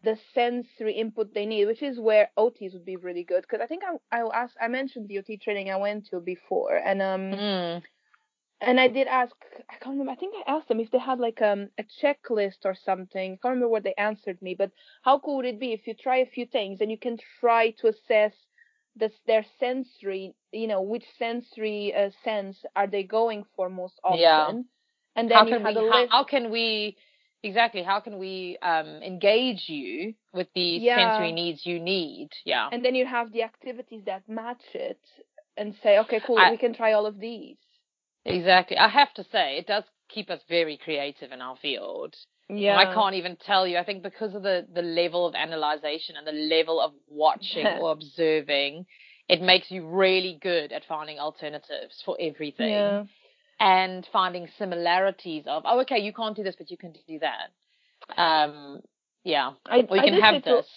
the 0.04 0.18
sensory 0.34 0.94
input 0.94 1.34
they 1.34 1.46
need, 1.46 1.66
which 1.66 1.82
is 1.84 2.00
where 2.00 2.30
OTs 2.38 2.74
would 2.74 2.86
be 2.86 2.98
really 2.98 3.24
good. 3.24 3.42
Because 3.42 3.62
I 3.62 3.68
think 3.68 3.84
I 3.84 4.20
I 4.20 4.28
asked 4.34 4.58
I 4.62 4.68
mentioned 4.68 5.08
the 5.10 5.20
OT 5.20 5.38
training 5.38 5.70
I 5.72 5.78
went 5.78 6.06
to 6.08 6.20
before, 6.20 6.76
and 6.76 7.02
um 7.02 7.42
Mm. 7.42 7.84
And 8.62 8.80
I 8.80 8.88
did 8.88 9.08
ask 9.08 9.36
I 9.70 9.76
can't 9.76 9.94
remember 9.98 10.12
I 10.12 10.16
think 10.16 10.36
I 10.36 10.52
asked 10.52 10.70
them 10.70 10.80
if 10.80 10.92
they 10.92 11.00
had 11.00 11.20
like 11.20 11.42
um 11.42 11.70
a 11.78 11.84
checklist 11.84 12.66
or 12.66 12.76
something. 12.76 13.34
I 13.34 13.38
can't 13.42 13.54
remember 13.56 13.70
what 13.70 13.84
they 13.84 13.94
answered 13.96 14.42
me, 14.42 14.56
but 14.56 14.72
how 15.04 15.20
cool 15.20 15.38
would 15.38 15.46
it 15.46 15.60
be 15.60 15.74
if 15.74 15.88
you 15.88 15.94
try 15.96 16.18
a 16.18 16.26
few 16.26 16.46
things 16.46 16.82
and 16.82 16.92
you 16.92 16.98
can 16.98 17.18
try 17.40 17.72
to 17.80 17.88
assess 17.88 18.34
this 18.96 19.14
their 19.28 19.46
sensory, 19.60 20.36
you 20.52 20.68
know, 20.68 20.82
which 20.82 21.06
sensory 21.18 21.94
uh, 21.96 22.10
sense 22.24 22.66
are 22.76 22.88
they 22.88 23.04
going 23.04 23.44
for 23.56 23.70
most 23.70 24.00
often? 24.04 24.20
Yeah. 24.20 24.54
And 25.16 25.30
then 25.32 25.38
How 25.38 25.46
you 25.48 25.56
can 25.56 25.64
we? 25.64 25.76
a 25.78 25.82
How, 25.90 26.08
how 26.10 26.24
can 26.24 26.52
we? 26.52 26.98
Exactly. 27.44 27.84
How 27.84 28.00
can 28.00 28.18
we 28.20 28.58
um, 28.62 28.88
engage 29.04 29.70
you 29.70 30.14
with 30.34 30.48
the 30.56 30.80
Yeah. 30.80 30.96
sensory 30.96 31.32
needs 31.32 31.66
you 31.66 31.80
need? 31.80 32.30
Yeah. 32.46 32.70
and 32.72 32.84
then 32.86 32.96
you 32.96 33.06
have 33.06 33.32
the 33.32 33.44
activities 33.44 34.04
that 34.06 34.28
match 34.30 34.64
it 34.76 35.00
and 35.58 35.76
say, 35.84 36.00
okay, 36.00 36.20
cool, 36.22 36.38
I- 36.38 36.50
we 36.50 36.58
can 36.58 36.74
try 36.74 36.94
all 36.94 37.06
of 37.06 37.20
these. 37.20 37.58
Exactly. 38.26 38.78
I 38.78 38.88
have 38.88 39.14
to 39.16 39.24
say, 39.32 39.58
it 39.58 39.68
does 39.68 39.84
keep 40.10 40.30
us 40.30 40.40
very 40.50 40.78
creative 40.84 41.32
in 41.32 41.42
our 41.42 41.56
field. 41.62 42.16
Yeah. 42.50 42.76
I 42.78 42.94
can't 42.94 43.16
even 43.16 43.38
tell 43.38 43.66
you. 43.66 43.78
I 43.78 43.84
think 43.84 44.04
because 44.04 44.36
of 44.36 44.44
the, 44.44 44.68
the 44.74 44.82
level 44.82 45.26
of 45.26 45.36
analyzation 45.36 46.16
and 46.18 46.28
the 46.28 46.32
level 46.56 46.80
of 46.82 46.92
watching 47.10 47.66
or 47.82 47.92
observing, 47.92 48.86
it 49.30 49.42
makes 49.42 49.72
you 49.72 49.88
really 49.88 50.38
good 50.42 50.72
at 50.72 50.84
finding 50.88 51.18
alternatives 51.20 52.02
for 52.06 52.18
everything 52.20 52.70
Yeah. 52.70 53.04
and 53.60 54.06
finding 54.12 54.48
similarities 54.58 55.46
of, 55.48 55.64
oh, 55.66 55.80
okay, 55.82 56.00
you 56.00 56.12
can't 56.14 56.36
do 56.36 56.44
this, 56.44 56.56
but 56.58 56.70
you 56.70 56.78
can 56.78 56.94
do 57.08 57.20
that. 57.20 58.22
Um, 58.22 58.82
yeah. 59.24 59.52
I, 59.66 59.86
Or 59.90 59.98
you 59.98 60.02
I 60.04 60.06
can 60.10 60.22
have 60.22 60.34
say 60.36 60.42
to- 60.42 60.56
this. 60.58 60.68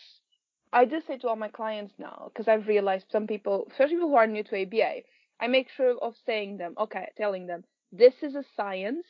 I 0.73 0.85
do 0.87 1.01
say 1.07 1.19
to 1.19 1.29
all 1.29 1.37
my 1.37 1.49
clients 1.49 1.95
now, 1.99 2.31
because 2.33 2.49
I've 2.49 2.67
realized 2.67 3.05
some 3.13 3.29
people, 3.29 3.67
especially 3.71 3.95
people 3.95 4.09
who 4.09 4.17
are 4.17 4.27
new 4.27 4.43
to 4.43 4.61
ABA, 4.63 5.03
I 5.41 5.47
make 5.49 5.69
sure 5.71 5.97
of 6.03 6.15
saying 6.27 6.59
them, 6.59 6.75
okay, 6.79 7.11
telling 7.17 7.47
them, 7.47 7.65
this 7.93 8.15
is 8.23 8.35
a 8.35 8.45
science, 8.57 9.07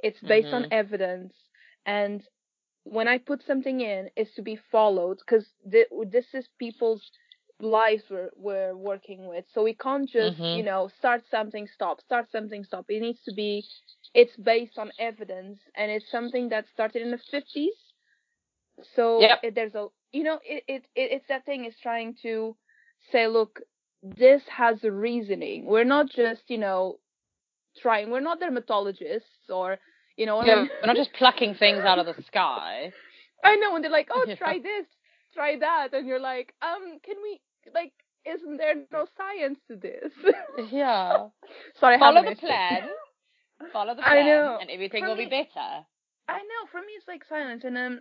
it's 0.00 0.20
based 0.20 0.52
on 0.52 0.66
Mhm. 0.66 0.70
evidence, 0.70 1.34
and 1.86 2.22
when 2.84 3.08
I 3.08 3.18
put 3.18 3.42
something 3.46 3.80
in, 3.80 4.10
it's 4.16 4.34
to 4.34 4.42
be 4.42 4.56
followed, 4.56 5.18
because 5.18 5.46
th- 5.70 5.88
this 6.10 6.26
is 6.34 6.48
people's 6.58 7.10
lives 7.60 8.04
we're, 8.10 8.30
we're 8.36 8.76
working 8.76 9.26
with. 9.26 9.44
So 9.52 9.62
we 9.62 9.74
can't 9.74 10.08
just, 10.08 10.36
Mhm. 10.36 10.52
you 10.52 10.64
know, 10.64 10.88
start 10.98 11.22
something, 11.30 11.66
stop, 11.74 12.00
start 12.00 12.30
something, 12.30 12.64
stop. 12.64 12.86
It 12.88 13.00
needs 13.00 13.22
to 13.24 13.32
be, 13.32 13.66
it's 14.14 14.36
based 14.36 14.78
on 14.78 14.92
evidence, 14.98 15.60
and 15.76 15.90
it's 15.90 16.10
something 16.10 16.48
that 16.50 16.66
started 16.72 17.02
in 17.02 17.10
the 17.10 17.18
50s. 17.30 17.76
So 18.94 19.30
Yep. 19.30 19.40
it, 19.42 19.54
there's 19.54 19.74
a, 19.74 19.88
you 20.12 20.22
know, 20.24 20.38
it, 20.44 20.64
it, 20.68 20.82
it 20.94 21.12
it's 21.12 21.28
that 21.28 21.44
thing 21.44 21.64
is 21.64 21.74
trying 21.82 22.16
to 22.22 22.56
say, 23.12 23.26
look, 23.26 23.60
this 24.04 24.42
has 24.48 24.84
a 24.84 24.92
reasoning. 24.92 25.64
We're 25.66 25.84
not 25.84 26.10
just, 26.10 26.42
you 26.48 26.58
know, 26.58 26.98
trying. 27.80 28.10
We're 28.10 28.20
not 28.20 28.40
dermatologists 28.40 29.50
or, 29.50 29.78
you 30.16 30.26
know, 30.26 30.44
Yeah, 30.44 30.66
we're 30.82 30.86
not 30.86 30.96
just 30.96 31.12
plucking 31.14 31.54
things 31.54 31.80
out 31.80 31.98
of 31.98 32.06
the 32.06 32.22
sky. 32.26 32.92
I 33.44 33.56
know, 33.56 33.74
and 33.74 33.84
they're 33.84 33.90
like, 33.90 34.08
oh, 34.12 34.26
try 34.38 34.58
this, 34.58 34.86
try 35.34 35.56
that, 35.58 35.88
and 35.92 36.06
you're 36.06 36.20
like, 36.20 36.54
um, 36.62 36.98
can 37.04 37.16
we, 37.22 37.40
like, 37.74 37.92
isn't 38.24 38.56
there 38.56 38.74
no 38.92 39.06
science 39.16 39.58
to 39.68 39.76
this? 39.76 40.12
Yeah. 40.72 41.28
Sorry, 41.78 41.98
Follow 41.98 42.24
the 42.24 42.36
plan. 42.36 42.82
Follow 43.72 43.94
the 43.94 44.02
plan, 44.02 44.18
I 44.18 44.22
know. 44.28 44.58
and 44.60 44.70
everything 44.70 45.02
For 45.02 45.10
will 45.10 45.16
be 45.16 45.26
better. 45.26 45.84
I 46.28 46.38
know. 46.38 46.68
For 46.70 46.80
me, 46.80 46.92
it's 46.96 47.08
like 47.08 47.24
silence, 47.28 47.64
and 47.64 47.76
um, 47.76 48.00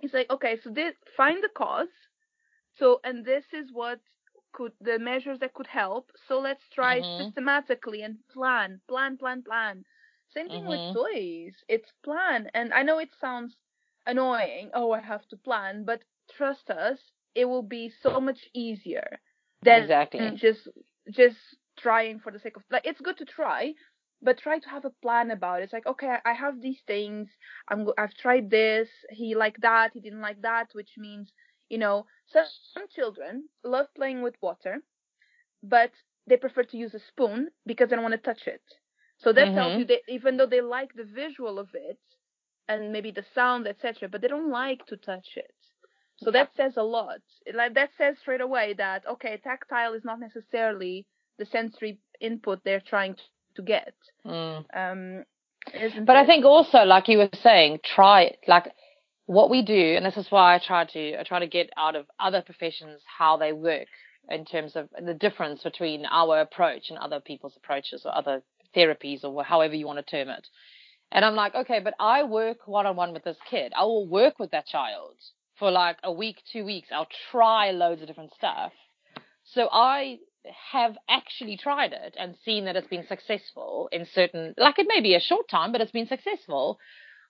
it's 0.00 0.14
like 0.14 0.28
okay, 0.30 0.58
so 0.62 0.70
this 0.70 0.94
find 1.16 1.42
the 1.42 1.48
cause. 1.56 1.88
So 2.78 3.00
and 3.04 3.24
this 3.24 3.44
is 3.52 3.68
what 3.72 4.00
could 4.54 4.72
the 4.80 4.98
measures 4.98 5.40
that 5.40 5.54
could 5.54 5.68
help. 5.68 6.12
So 6.28 6.40
let's 6.40 6.68
try 6.70 7.02
Mhm. 7.02 7.18
systematically 7.18 8.02
and 8.02 8.26
plan, 8.28 8.80
plan, 8.88 9.18
plan, 9.18 9.42
plan. 9.42 9.84
Same 10.28 10.50
thing 10.50 10.66
Mhm. 10.66 10.68
with 10.68 10.90
toys. 10.92 11.64
It's 11.68 11.92
plan, 12.04 12.50
and 12.54 12.72
I 12.74 12.82
know 12.82 12.98
it 12.98 13.14
sounds 13.14 13.56
annoying. 14.06 14.70
Oh, 14.74 14.92
I 14.92 15.00
have 15.00 15.28
to 15.28 15.36
plan, 15.36 15.84
but 15.84 16.04
trust 16.30 16.70
us, 16.70 17.12
it 17.34 17.46
will 17.46 17.62
be 17.62 17.88
so 17.90 18.20
much 18.20 18.48
easier 18.54 19.20
than 19.62 19.92
Exactly. 19.92 20.34
just 20.34 20.68
just 21.10 21.58
trying 21.78 22.20
for 22.20 22.32
the 22.32 22.38
sake 22.38 22.56
of 22.56 22.64
like 22.70 22.86
it's 22.86 23.00
good 23.00 23.18
to 23.18 23.24
try 23.26 23.74
but 24.22 24.38
try 24.38 24.58
to 24.58 24.68
have 24.70 24.84
a 24.84 24.90
plan 25.02 25.30
about 25.30 25.60
it 25.60 25.64
it's 25.64 25.72
like 25.72 25.86
okay 25.86 26.16
i, 26.24 26.32
have 26.32 26.60
these 26.60 26.80
things 26.86 27.28
i'm 27.68 27.84
go- 27.84 27.94
i've 27.98 28.14
tried 28.14 28.50
this 28.50 28.88
he 29.10 29.34
liked 29.34 29.60
that 29.62 29.92
he 29.94 30.00
didn't 30.00 30.20
like 30.20 30.40
that 30.42 30.68
which 30.74 30.92
means 30.98 31.32
You 31.68 31.78
know, 31.78 32.06
some, 32.32 32.44
some 32.72 32.84
children 32.94 33.48
love 33.64 33.86
playing 33.96 34.22
with 34.22 34.34
water, 34.40 34.78
but 35.62 35.90
they 36.26 36.36
prefer 36.36 36.62
to 36.64 36.76
use 36.76 36.94
a 36.94 37.00
spoon 37.08 37.48
because 37.66 37.88
they 37.88 37.96
don't 37.96 38.04
want 38.04 38.14
to 38.14 38.18
touch 38.18 38.46
it. 38.46 38.62
So 39.18 39.32
that 39.32 39.46
mm-hmm. 39.48 39.56
tells 39.56 39.78
you 39.78 39.84
that 39.86 40.00
even 40.08 40.36
though 40.36 40.46
they 40.46 40.60
like 40.60 40.94
the 40.94 41.04
visual 41.04 41.58
of 41.58 41.68
it 41.74 41.98
and 42.68 42.92
maybe 42.92 43.10
the 43.10 43.24
sound, 43.34 43.66
etc., 43.66 44.08
but 44.08 44.20
they 44.20 44.28
don't 44.28 44.50
like 44.50 44.84
to 44.86 44.96
touch 44.96 45.28
it. 45.36 45.54
So 46.18 46.30
that 46.30 46.50
says 46.56 46.74
a 46.76 46.82
lot. 46.82 47.20
Like 47.52 47.74
that 47.74 47.90
says 47.98 48.16
straight 48.20 48.40
away 48.40 48.74
that 48.78 49.02
okay, 49.06 49.40
tactile 49.42 49.94
is 49.94 50.04
not 50.04 50.20
necessarily 50.20 51.06
the 51.38 51.46
sensory 51.46 51.98
input 52.20 52.60
they're 52.64 52.80
trying 52.80 53.16
to 53.56 53.62
get. 53.62 53.94
Mm. 54.24 54.64
Um, 54.74 55.24
but 56.04 56.16
it? 56.16 56.20
I 56.20 56.26
think 56.26 56.44
also, 56.44 56.78
like 56.84 57.08
you 57.08 57.18
were 57.18 57.30
saying, 57.42 57.80
try. 57.84 58.36
Like 58.46 58.72
what 59.26 59.50
we 59.50 59.62
do, 59.62 59.94
and 59.96 60.04
this 60.04 60.16
is 60.16 60.30
why 60.30 60.54
I 60.54 60.58
try 60.58 60.84
to 60.84 61.20
I 61.20 61.22
try 61.22 61.40
to 61.40 61.46
get 61.46 61.70
out 61.76 61.96
of 61.96 62.06
other 62.20 62.42
professions 62.42 63.00
how 63.18 63.36
they 63.36 63.52
work 63.52 63.88
in 64.28 64.44
terms 64.44 64.76
of 64.76 64.88
the 65.04 65.14
difference 65.14 65.62
between 65.62 66.06
our 66.06 66.40
approach 66.40 66.90
and 66.90 66.98
other 66.98 67.20
people's 67.20 67.56
approaches 67.56 68.02
or 68.04 68.16
other 68.16 68.42
therapies 68.74 69.24
or 69.24 69.44
however 69.44 69.74
you 69.74 69.86
want 69.86 69.98
to 69.98 70.10
term 70.10 70.28
it. 70.28 70.46
And 71.12 71.24
I'm 71.24 71.34
like, 71.34 71.54
okay, 71.54 71.80
but 71.80 71.94
I 72.00 72.24
work 72.24 72.66
one 72.66 72.86
on 72.86 72.96
one 72.96 73.12
with 73.12 73.24
this 73.24 73.36
kid. 73.50 73.72
I 73.76 73.84
will 73.84 74.06
work 74.06 74.38
with 74.38 74.50
that 74.50 74.66
child 74.66 75.14
for 75.58 75.70
like 75.70 75.98
a 76.02 76.12
week, 76.12 76.38
two 76.52 76.64
weeks. 76.64 76.88
I'll 76.92 77.08
try 77.30 77.70
loads 77.70 78.02
of 78.02 78.08
different 78.08 78.32
stuff. 78.34 78.72
So 79.44 79.68
I 79.70 80.18
have 80.72 80.96
actually 81.08 81.56
tried 81.56 81.92
it 81.92 82.16
and 82.18 82.34
seen 82.44 82.64
that 82.64 82.76
it's 82.76 82.88
been 82.88 83.06
successful 83.06 83.88
in 83.92 84.06
certain, 84.12 84.54
like 84.58 84.78
it 84.78 84.86
may 84.88 85.00
be 85.00 85.14
a 85.14 85.20
short 85.20 85.48
time, 85.48 85.72
but 85.72 85.80
it's 85.80 85.92
been 85.92 86.08
successful. 86.08 86.78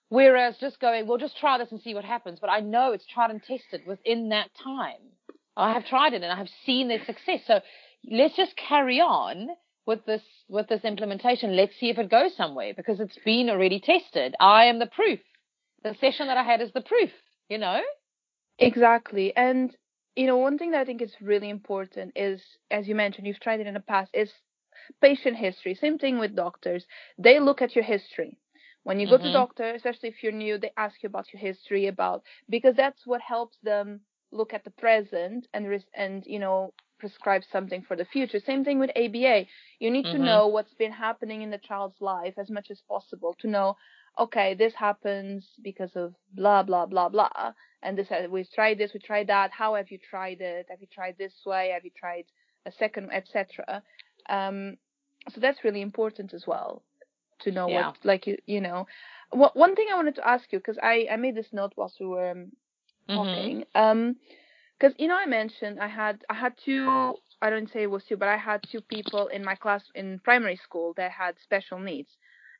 Whereas 0.08 0.56
just 0.60 0.80
going, 0.80 1.06
well, 1.06 1.18
just 1.18 1.38
try 1.38 1.58
this 1.58 1.72
and 1.72 1.80
see 1.80 1.94
what 1.94 2.04
happens. 2.04 2.38
But 2.40 2.50
I 2.50 2.60
know 2.60 2.92
it's 2.92 3.06
tried 3.06 3.30
and 3.30 3.42
tested 3.42 3.82
within 3.86 4.28
that 4.28 4.50
time. 4.62 5.00
I 5.56 5.72
have 5.72 5.86
tried 5.86 6.12
it 6.14 6.22
and 6.22 6.32
I 6.32 6.36
have 6.36 6.48
seen 6.66 6.88
their 6.88 7.04
success. 7.04 7.40
So 7.46 7.60
let's 8.10 8.36
just 8.36 8.56
carry 8.56 9.00
on 9.00 9.48
with 9.86 10.04
this 10.04 10.22
with 10.48 10.68
this 10.68 10.84
implementation. 10.84 11.56
Let's 11.56 11.78
see 11.78 11.90
if 11.90 11.98
it 11.98 12.10
goes 12.10 12.36
somewhere 12.36 12.72
because 12.76 13.00
it's 13.00 13.18
been 13.24 13.50
already 13.50 13.80
tested. 13.80 14.34
I 14.40 14.66
am 14.66 14.78
the 14.78 14.86
proof. 14.86 15.20
The 15.82 15.94
session 16.00 16.26
that 16.28 16.36
I 16.36 16.42
had 16.42 16.60
is 16.60 16.72
the 16.72 16.80
proof. 16.80 17.10
You 17.48 17.58
know. 17.58 17.80
Exactly, 18.58 19.36
and 19.36 19.76
you 20.16 20.26
know 20.26 20.36
one 20.36 20.58
thing 20.58 20.70
that 20.72 20.80
I 20.80 20.84
think 20.84 21.02
is 21.02 21.12
really 21.20 21.50
important 21.50 22.12
is, 22.14 22.40
as 22.70 22.86
you 22.86 22.94
mentioned, 22.94 23.26
you've 23.26 23.40
tried 23.40 23.60
it 23.60 23.66
in 23.66 23.74
the 23.74 23.80
past, 23.80 24.10
is 24.14 24.30
patient 25.00 25.36
history. 25.36 25.74
Same 25.74 25.98
thing 25.98 26.18
with 26.18 26.36
doctors. 26.36 26.84
They 27.18 27.40
look 27.40 27.62
at 27.62 27.74
your 27.74 27.84
history. 27.84 28.38
When 28.84 29.00
you 29.00 29.06
go 29.06 29.16
mm-hmm. 29.16 29.26
to 29.26 29.32
doctor, 29.32 29.74
especially 29.74 30.10
if 30.10 30.22
you're 30.22 30.32
new, 30.32 30.58
they 30.58 30.70
ask 30.76 31.02
you 31.02 31.08
about 31.08 31.32
your 31.32 31.40
history, 31.40 31.86
about 31.86 32.22
because 32.48 32.76
that's 32.76 33.06
what 33.06 33.20
helps 33.22 33.56
them 33.62 34.00
look 34.30 34.52
at 34.52 34.64
the 34.64 34.70
present 34.70 35.46
and 35.54 35.84
and 35.94 36.24
you 36.26 36.38
know 36.38 36.72
prescribe 36.98 37.42
something 37.50 37.82
for 37.82 37.96
the 37.96 38.04
future. 38.04 38.40
Same 38.40 38.64
thing 38.64 38.78
with 38.78 38.90
ABA. 38.90 39.46
You 39.78 39.90
need 39.90 40.04
mm-hmm. 40.04 40.18
to 40.18 40.24
know 40.24 40.48
what's 40.48 40.74
been 40.74 40.92
happening 40.92 41.42
in 41.42 41.50
the 41.50 41.58
child's 41.58 42.00
life 42.00 42.34
as 42.38 42.50
much 42.50 42.70
as 42.70 42.80
possible 42.88 43.34
to 43.40 43.48
know, 43.48 43.76
okay, 44.18 44.54
this 44.54 44.74
happens 44.74 45.48
because 45.62 45.96
of 45.96 46.14
blah 46.34 46.62
blah 46.62 46.84
blah 46.84 47.08
blah, 47.08 47.52
and 47.82 47.96
this 47.96 48.08
we 48.30 48.46
tried 48.54 48.76
this, 48.76 48.92
we 48.92 49.00
tried 49.00 49.28
that. 49.28 49.50
How 49.50 49.76
have 49.76 49.90
you 49.90 49.98
tried 49.98 50.42
it? 50.42 50.66
Have 50.68 50.82
you 50.82 50.88
tried 50.92 51.16
this 51.18 51.34
way? 51.46 51.70
Have 51.72 51.84
you 51.84 51.90
tried 51.98 52.26
a 52.66 52.72
second, 52.72 53.10
etc. 53.12 53.82
Um, 54.28 54.76
so 55.30 55.40
that's 55.40 55.64
really 55.64 55.80
important 55.80 56.34
as 56.34 56.44
well 56.46 56.82
to 57.44 57.52
know 57.52 57.68
yeah. 57.68 57.88
what, 57.88 57.96
like 58.04 58.26
you, 58.26 58.36
you 58.46 58.60
know. 58.60 58.86
What, 59.30 59.56
one 59.56 59.74
thing 59.74 59.86
I 59.92 59.96
wanted 59.96 60.16
to 60.16 60.28
ask 60.28 60.44
you 60.52 60.58
because 60.58 60.78
I 60.82 61.06
I 61.10 61.16
made 61.16 61.34
this 61.34 61.52
note 61.52 61.72
whilst 61.76 61.96
we 62.00 62.06
were 62.06 62.30
um, 62.30 62.52
talking. 63.08 63.64
Mm-hmm. 63.74 63.80
Um, 63.80 64.16
because 64.78 64.94
you 64.98 65.08
know 65.08 65.16
I 65.16 65.26
mentioned 65.26 65.78
I 65.80 65.88
had 65.88 66.24
I 66.28 66.34
had 66.34 66.54
two 66.64 67.14
I 67.40 67.50
don't 67.50 67.70
say 67.70 67.82
it 67.82 67.90
was 67.90 68.04
two, 68.04 68.16
but 68.16 68.28
I 68.28 68.36
had 68.36 68.62
two 68.70 68.80
people 68.80 69.28
in 69.28 69.44
my 69.44 69.54
class 69.54 69.82
in 69.94 70.20
primary 70.24 70.56
school 70.56 70.94
that 70.96 71.10
had 71.10 71.34
special 71.42 71.78
needs. 71.78 72.08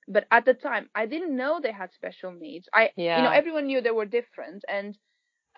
But 0.06 0.26
at 0.30 0.44
the 0.44 0.52
time, 0.52 0.90
I 0.94 1.06
didn't 1.06 1.34
know 1.34 1.60
they 1.62 1.72
had 1.72 1.90
special 1.94 2.32
needs. 2.32 2.68
I 2.72 2.90
yeah. 2.96 3.16
you 3.16 3.22
know 3.24 3.30
everyone 3.30 3.66
knew 3.66 3.80
they 3.80 3.90
were 3.90 4.06
different, 4.06 4.64
and 4.68 4.96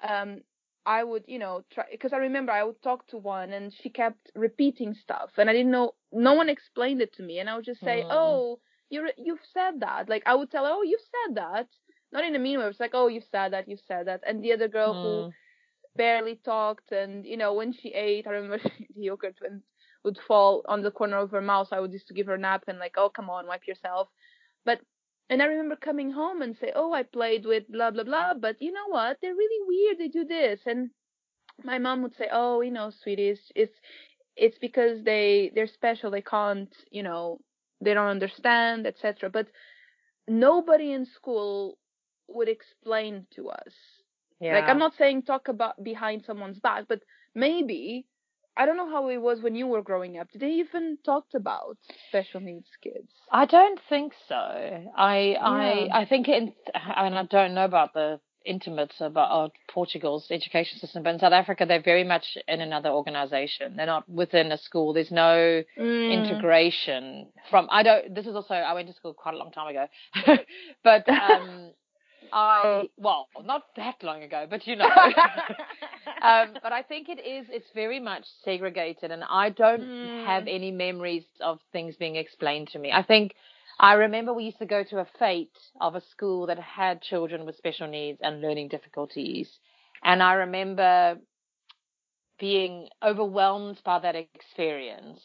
um 0.03 0.43
I 0.85 1.03
would 1.03 1.25
you 1.27 1.39
know 1.39 1.65
try 1.73 1.85
because 1.91 2.13
I 2.13 2.19
remember 2.19 2.53
I 2.53 2.63
would 2.63 2.81
talk 2.83 3.07
to 3.09 3.19
one 3.19 3.53
and 3.53 3.73
she 3.83 3.91
kept 3.91 4.31
repeating 4.35 4.95
stuff, 4.95 5.31
and 5.37 5.51
I 5.51 5.53
didn't 5.53 5.73
know 5.73 5.95
no 6.13 6.35
one 6.35 6.49
explained 6.49 7.03
it 7.03 7.15
to 7.15 7.23
me, 7.23 7.41
and 7.41 7.51
I 7.51 7.57
would 7.57 7.65
just 7.65 7.81
say, 7.81 8.03
mm. 8.03 8.09
oh 8.11 8.61
you 8.91 9.09
you've 9.17 9.45
said 9.53 9.81
that. 9.81 10.09
Like 10.09 10.23
I 10.27 10.35
would 10.35 10.51
tell 10.51 10.65
her, 10.65 10.71
oh 10.73 10.83
you've 10.83 11.01
said 11.01 11.37
that 11.37 11.67
not 12.13 12.25
in 12.25 12.35
a 12.35 12.39
mean 12.39 12.59
way. 12.59 12.67
It's 12.67 12.81
like, 12.81 12.95
oh, 12.95 13.09
you 13.09 13.21
said 13.31 13.53
that, 13.53 13.69
you 13.69 13.77
said 13.87 14.07
that. 14.07 14.23
And 14.27 14.43
the 14.43 14.53
other 14.53 14.69
girl 14.69 14.95
mm. 14.95 15.03
who 15.03 15.33
barely 15.97 16.37
talked, 16.45 16.93
and 16.93 17.25
you 17.27 17.37
know, 17.37 17.55
when 17.55 17.73
she 17.73 17.89
ate, 17.89 18.27
I 18.27 18.31
remember 18.31 18.59
the 18.97 19.03
yogurt 19.03 19.37
would, 19.43 19.61
would 20.05 20.19
fall 20.27 20.63
on 20.69 20.83
the 20.83 20.91
corner 20.91 21.19
of 21.19 21.31
her 21.33 21.41
mouth. 21.41 21.69
So 21.69 21.77
I 21.77 21.81
would 21.81 21.93
just 21.93 22.13
give 22.15 22.27
her 22.27 22.35
a 22.35 22.39
nap 22.39 22.65
and 22.69 22.79
like, 22.79 22.95
oh, 22.97 23.09
come 23.09 23.31
on, 23.31 23.47
wipe 23.47 23.67
yourself. 23.67 24.09
But 24.65 24.81
and 25.29 25.43
I 25.43 25.47
remember 25.47 25.77
coming 25.77 26.13
home 26.13 26.41
and 26.43 26.57
say, 26.57 26.73
oh, 26.75 26.93
I 26.93 27.03
played 27.03 27.45
with 27.45 27.65
blah 27.69 27.91
blah 27.91 28.05
blah. 28.05 28.35
But 28.35 28.57
you 28.61 28.73
know 28.73 28.89
what? 28.89 29.19
They're 29.21 29.35
really 29.35 29.67
weird. 29.67 29.99
They 29.99 30.09
do 30.09 30.25
this, 30.25 30.61
and 30.67 30.91
my 31.65 31.79
mom 31.79 32.03
would 32.03 32.17
say, 32.17 32.29
oh, 32.33 32.61
you 32.61 32.71
know, 32.71 32.93
sweetie, 33.03 33.31
it's 33.31 33.53
it's, 33.55 33.79
it's 34.37 34.59
because 34.59 35.03
they 35.05 35.51
they're 35.55 35.67
special. 35.67 36.11
They 36.11 36.23
can't, 36.23 36.73
you 36.91 37.03
know, 37.03 37.41
they 37.81 37.95
don't 37.95 38.09
understand, 38.09 38.87
etc. 38.87 39.31
But 39.31 39.49
nobody 40.29 40.93
in 40.93 41.07
school 41.07 41.79
would 42.29 42.49
explain 42.49 43.27
to 43.37 43.51
us. 43.51 43.75
Yeah. 44.41 44.55
Like 44.55 44.65
I'm 44.65 44.79
not 44.79 44.95
saying 44.99 45.23
talk 45.23 45.49
about 45.49 45.83
behind 45.83 46.25
someone's 46.27 46.59
back, 46.59 46.85
but 46.89 47.01
maybe 47.35 48.07
I 48.57 48.65
don't 48.65 48.77
know 48.77 48.91
how 48.91 49.09
it 49.09 49.19
was 49.19 49.43
when 49.43 49.55
you 49.55 49.67
were 49.67 49.83
growing 49.83 50.19
up. 50.19 50.31
Did 50.31 50.41
they 50.41 50.53
even 50.53 50.99
talked 51.05 51.35
about 51.35 51.77
special 52.09 52.41
needs 52.41 52.69
kids? 52.83 53.13
I 53.31 53.45
don't 53.47 53.81
think 53.89 54.13
so. 54.29 54.35
I 54.97 55.19
yeah. 55.19 55.41
I 55.43 55.89
I 55.93 56.05
think 56.07 56.29
in 56.29 56.53
mean 57.03 57.15
I 57.15 57.27
don't 57.29 57.55
know 57.55 57.65
about 57.65 57.93
the 57.93 58.21
intimates 58.47 58.95
about 59.01 59.53
Portugal's 59.69 60.27
education 60.31 60.79
system, 60.79 61.03
but 61.03 61.15
in 61.15 61.21
South 61.21 61.33
Africa 61.33 61.65
they're 61.67 61.83
very 61.83 62.05
much 62.05 62.39
in 62.49 62.61
another 62.61 62.91
organization. 62.91 63.77
They're 63.77 63.87
not 63.87 64.09
within 64.09 64.53
a 64.53 64.59
school. 64.59 64.93
There's 64.93 65.11
no 65.11 65.63
mm. 65.79 66.13
integration 66.13 67.29
from. 67.51 67.69
I 67.71 67.83
don't. 67.83 68.15
This 68.15 68.27
is 68.27 68.35
also 68.35 68.55
I 68.55 68.73
went 68.75 68.89
to 68.89 68.95
school 68.95 69.15
quite 69.15 69.35
a 69.35 69.39
long 69.39 69.53
time 69.53 69.69
ago, 69.69 69.87
but 70.85 71.09
um, 71.09 71.71
I 72.33 72.89
well, 72.97 73.29
not 73.45 73.63
that 73.77 74.03
long 74.03 74.23
ago, 74.23 74.47
but 74.49 74.67
you 74.67 74.77
know. 74.77 74.85
um, 76.23 76.55
but 76.63 76.73
I 76.73 76.83
think 76.83 77.09
it 77.09 77.21
is. 77.21 77.47
It's 77.51 77.69
very 77.75 78.01
much 78.01 78.25
segregated, 78.45 79.11
and 79.11 79.25
I 79.25 79.51
don't 79.51 79.83
mm. 79.83 80.27
have 80.27 80.47
any 80.47 80.71
memories 80.71 81.25
of 81.41 81.61
things 81.73 81.97
being 81.97 82.17
explained 82.17 82.69
to 82.69 82.79
me. 82.79 82.93
I 82.93 83.03
think 83.03 83.35
I 83.79 83.95
remember 83.95 84.33
we 84.33 84.45
used 84.45 84.59
to 84.59 84.67
go 84.67 84.83
to 84.85 84.99
a 84.99 85.07
fete 85.19 85.59
of 85.81 85.95
a 85.95 86.01
school 86.11 86.47
that 86.47 86.59
had 86.59 87.03
children 87.03 87.45
with 87.45 87.57
special 87.57 87.89
needs 87.89 88.19
and 88.23 88.41
learning 88.41 88.69
difficulties, 88.69 89.51
and 90.03 90.23
I 90.23 90.35
remember 90.35 91.19
being 92.39 92.89
overwhelmed 93.03 93.81
by 93.85 93.99
that 94.01 94.15
experience 94.15 95.21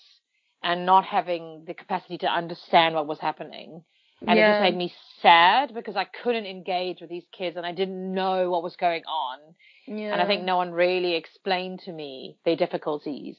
and 0.63 0.85
not 0.85 1.05
having 1.05 1.63
the 1.65 1.73
capacity 1.73 2.17
to 2.19 2.27
understand 2.27 2.95
what 2.95 3.07
was 3.07 3.19
happening 3.19 3.83
and 4.27 4.37
yeah. 4.37 4.49
it 4.49 4.53
just 4.53 4.61
made 4.61 4.77
me 4.77 4.93
sad 5.21 5.73
because 5.73 5.95
I 5.95 6.05
couldn't 6.05 6.45
engage 6.45 7.01
with 7.01 7.09
these 7.09 7.25
kids 7.35 7.57
and 7.57 7.65
I 7.65 7.71
didn't 7.71 8.13
know 8.13 8.51
what 8.51 8.61
was 8.61 8.75
going 8.75 9.03
on. 9.05 9.39
Yeah. 9.87 10.13
And 10.13 10.21
I 10.21 10.27
think 10.27 10.43
no 10.43 10.57
one 10.57 10.71
really 10.71 11.15
explained 11.15 11.81
to 11.85 11.91
me 11.91 12.37
their 12.45 12.55
difficulties. 12.55 13.35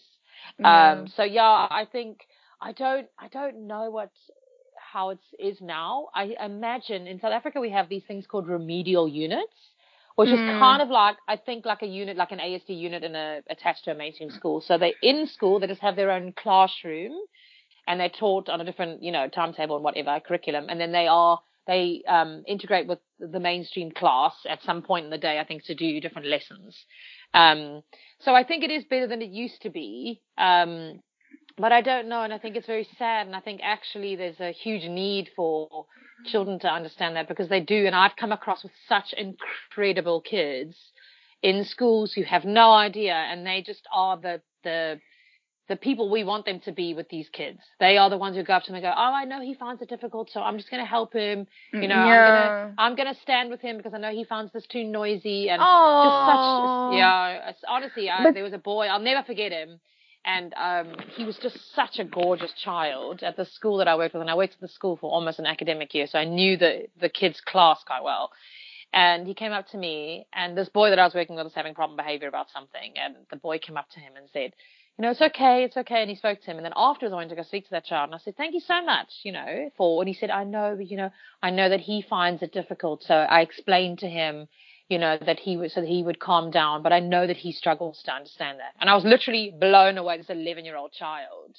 Yeah. 0.59 0.93
Um, 0.93 1.07
so 1.17 1.23
yeah, 1.23 1.43
I 1.71 1.87
think 1.91 2.27
I 2.61 2.73
don't, 2.73 3.07
I 3.19 3.29
don't 3.29 3.69
know 3.69 3.91
what, 3.91 4.11
how 4.93 5.11
it 5.11 5.19
is 5.39 5.61
now. 5.61 6.09
I 6.15 6.35
imagine 6.45 7.07
in 7.07 7.21
South 7.21 7.33
Africa 7.33 7.61
we 7.61 7.71
have 7.71 7.89
these 7.89 8.05
things 8.05 8.27
called 8.27 8.49
remedial 8.49 9.09
units, 9.09 9.71
which 10.17 10.29
mm. 10.29 10.35
is 10.35 10.59
kind 10.61 10.83
of 10.83 10.89
like, 10.89 11.17
I 11.29 11.37
think 11.37 11.65
like 11.65 11.83
a 11.83 11.87
unit, 11.87 12.17
like 12.17 12.33
an 12.33 12.39
ASD 12.39 12.69
unit 12.69 13.03
in 13.03 13.15
a, 13.15 13.41
attached 13.49 13.85
to 13.85 13.93
a 13.93 13.95
mainstream 13.95 14.31
school. 14.31 14.61
So 14.61 14.79
they're 14.79 14.93
in 15.03 15.27
school, 15.27 15.61
they 15.61 15.67
just 15.67 15.81
have 15.81 15.97
their 15.97 16.11
own 16.11 16.33
classroom 16.33 17.13
and 17.87 17.99
they're 17.99 18.09
taught 18.11 18.49
on 18.49 18.61
a 18.61 18.65
different, 18.65 19.03
you 19.03 19.13
know, 19.13 19.29
timetable 19.29 19.77
and 19.77 19.85
whatever 19.85 20.21
curriculum, 20.21 20.67
and 20.69 20.81
then 20.81 20.93
they 20.93 21.07
are 21.07 21.41
they 21.67 22.03
um, 22.09 22.43
integrate 22.47 22.89
with 22.89 22.99
the 23.21 23.39
mainstream 23.39 23.93
class 23.93 24.35
at 24.49 24.63
some 24.63 24.83
point 24.83 25.05
in 25.05 25.11
the 25.11 25.19
day, 25.19 25.39
I 25.39 25.45
think, 25.45 25.65
to 25.67 25.75
do 25.75 26.01
different 26.01 26.27
lessons. 26.27 26.77
Um, 27.35 27.83
so 28.21 28.35
I 28.35 28.43
think 28.45 28.65
it 28.65 28.71
is 28.71 28.85
better 28.85 29.07
than 29.07 29.23
it 29.23 29.31
used 29.31 29.63
to 29.63 29.71
be. 29.71 30.21
Um, 30.37 31.01
but 31.59 31.73
I 31.73 31.81
don't 31.81 32.09
know, 32.09 32.23
and 32.23 32.33
I 32.33 32.39
think 32.39 32.57
it's 32.57 32.67
very 32.67 32.89
sad, 32.99 33.27
and 33.27 33.37
I 33.37 33.41
think 33.41 33.61
actually 33.63 34.17
there's 34.17 34.41
a 34.41 34.53
huge 34.53 34.85
need 34.85 35.31
for 35.37 35.87
children 36.25 36.59
to 36.61 36.69
understand 36.69 37.17
that 37.17 37.29
because 37.29 37.49
they 37.49 37.61
do, 37.61 37.87
and 37.87 37.95
I've 37.95 38.17
come 38.17 38.33
across 38.33 38.63
with 38.63 38.73
such 38.89 39.13
incredible 39.15 40.21
kids 40.21 40.77
in 41.43 41.65
schools 41.65 42.13
who 42.13 42.23
have 42.23 42.45
no 42.45 42.73
idea, 42.73 43.15
and 43.15 43.47
they 43.47 43.63
just 43.63 43.87
are 43.93 44.17
the 44.17 44.41
the 44.65 45.01
the 45.69 45.77
people 45.77 46.11
we 46.11 46.25
want 46.25 46.45
them 46.45 46.61
to 46.61 46.73
be 46.73 46.93
with 46.93 47.09
these 47.09 47.29
kids. 47.33 47.59
They 47.81 47.97
are 47.97 48.11
the 48.11 48.19
ones 48.19 48.37
who 48.37 48.43
go 48.43 48.55
up 48.55 48.65
to 48.65 48.69
them 48.73 48.77
and 48.77 48.83
go, 48.85 48.93
"Oh, 48.95 49.13
I 49.15 49.25
know 49.25 49.41
he 49.41 49.55
finds 49.55 49.81
it 49.81 49.89
difficult, 49.89 50.31
so 50.31 50.41
I'm 50.41 50.57
just 50.59 50.71
going 50.71 50.83
to 50.83 50.89
help 50.89 51.13
him. 51.13 51.47
You 51.73 51.89
know, 51.89 51.97
Yeah. 51.97 52.15
I'm 52.15 52.25
gonna 52.25 52.51
mm, 52.67 52.75
I'm 52.79 52.97
gonna 52.97 53.15
stand 53.23 53.51
with 53.51 53.61
him 53.61 53.77
because 53.77 53.95
I 53.95 53.99
know 53.99 54.11
he 54.11 54.25
finds 54.25 54.53
this 54.53 54.67
too 54.67 54.85
noisy 54.85 55.49
and 55.49 55.61
Oh, 55.63 56.01
just 56.03 56.17
such 56.27 56.93
yeah. 56.99 57.49
It's, 57.51 57.61
honestly, 57.69 58.11
I, 58.11 58.33
there 58.33 58.45
was 58.45 58.53
a 58.53 58.59
boy 58.59 58.87
I'll 58.87 58.99
never 59.01 59.23
forget 59.25 59.53
him, 59.53 59.81
and 60.25 60.55
um, 60.55 60.95
he 61.17 61.25
was 61.25 61.37
just 61.43 61.75
such 61.75 61.99
a 61.99 62.05
gorgeous 62.05 62.53
child 62.65 63.23
at 63.23 63.37
the 63.37 63.45
school 63.45 63.79
that 63.79 63.89
I 63.89 63.97
worked 63.97 64.15
with, 64.15 64.21
and 64.21 64.31
I 64.31 64.35
worked 64.35 64.55
at 64.55 64.61
the 64.61 64.69
school 64.69 64.97
for 64.97 65.11
almost 65.11 65.39
an 65.39 65.47
academic 65.47 65.95
year, 65.95 66.07
so 66.07 66.19
I 66.19 66.25
knew 66.25 66.57
the 66.57 66.89
the 67.01 67.09
kids' 67.09 67.41
class 67.41 67.83
quite 67.87 68.03
well. 68.03 68.31
And 68.95 69.27
he 69.27 69.33
came 69.33 69.53
up 69.53 69.69
to 69.69 69.79
me, 69.79 70.27
and 70.35 70.57
this 70.57 70.69
boy 70.69 70.91
that 70.91 70.99
I 70.99 71.05
was 71.05 71.15
working 71.15 71.35
with 71.35 71.45
was 71.45 71.55
having 71.55 71.75
problem 71.75 71.97
behavior 71.97 72.29
about 72.29 72.51
something, 72.51 72.93
and 72.97 73.15
the 73.31 73.37
boy 73.37 73.59
came 73.59 73.79
up 73.79 73.89
to 73.91 74.01
him 74.01 74.13
and 74.17 74.29
said, 74.33 74.53
you 74.99 75.03
know, 75.03 75.11
it's 75.11 75.23
okay, 75.23 75.65
it's 75.65 75.77
okay. 75.77 76.03
And 76.03 76.11
he 76.11 76.17
spoke 76.17 76.41
to 76.41 76.51
him. 76.51 76.59
And 76.59 76.65
then 76.65 76.75
afterwards, 76.77 77.13
I 77.13 77.17
went 77.17 77.31
to 77.31 77.37
go 77.37 77.43
speak 77.43 77.65
to 77.65 77.71
that 77.71 77.87
child. 77.87 78.11
And 78.11 78.15
I 78.15 78.19
said, 78.19 78.37
thank 78.37 78.55
you 78.55 78.61
so 78.61 78.85
much, 78.85 79.09
you 79.23 79.33
know, 79.33 79.71
for, 79.77 80.03
and 80.03 80.09
he 80.09 80.15
said, 80.15 80.31
I 80.31 80.45
know, 80.45 80.75
but, 80.77 80.91
you 80.91 80.97
know, 80.97 81.11
I 81.43 81.51
know 81.51 81.69
that 81.69 81.81
he 81.81 82.03
finds 82.03 82.43
it 82.43 82.53
difficult. 82.53 83.03
So 83.03 83.15
I 83.15 83.41
explained 83.41 84.01
to 84.01 84.09
him, 84.09 84.49
you 84.93 84.99
know, 84.99 85.17
that 85.25 85.41
he 85.41 85.57
was, 85.57 85.73
so 85.73 85.81
that 85.81 85.89
he 85.89 86.03
would 86.03 86.21
calm 86.21 86.51
down. 86.51 86.83
But 86.83 86.93
I 86.93 87.01
know 87.01 87.27
that 87.27 87.39
he 87.39 87.51
struggles 87.51 88.03
to 88.05 88.13
understand 88.13 88.59
that. 88.59 88.75
And 88.79 88.91
I 88.91 88.95
was 88.95 89.05
literally 89.05 89.51
blown 89.59 89.97
away, 89.97 90.19
this 90.19 90.29
11 90.29 90.67
year 90.67 90.77
old 90.77 90.93
child. 90.93 91.57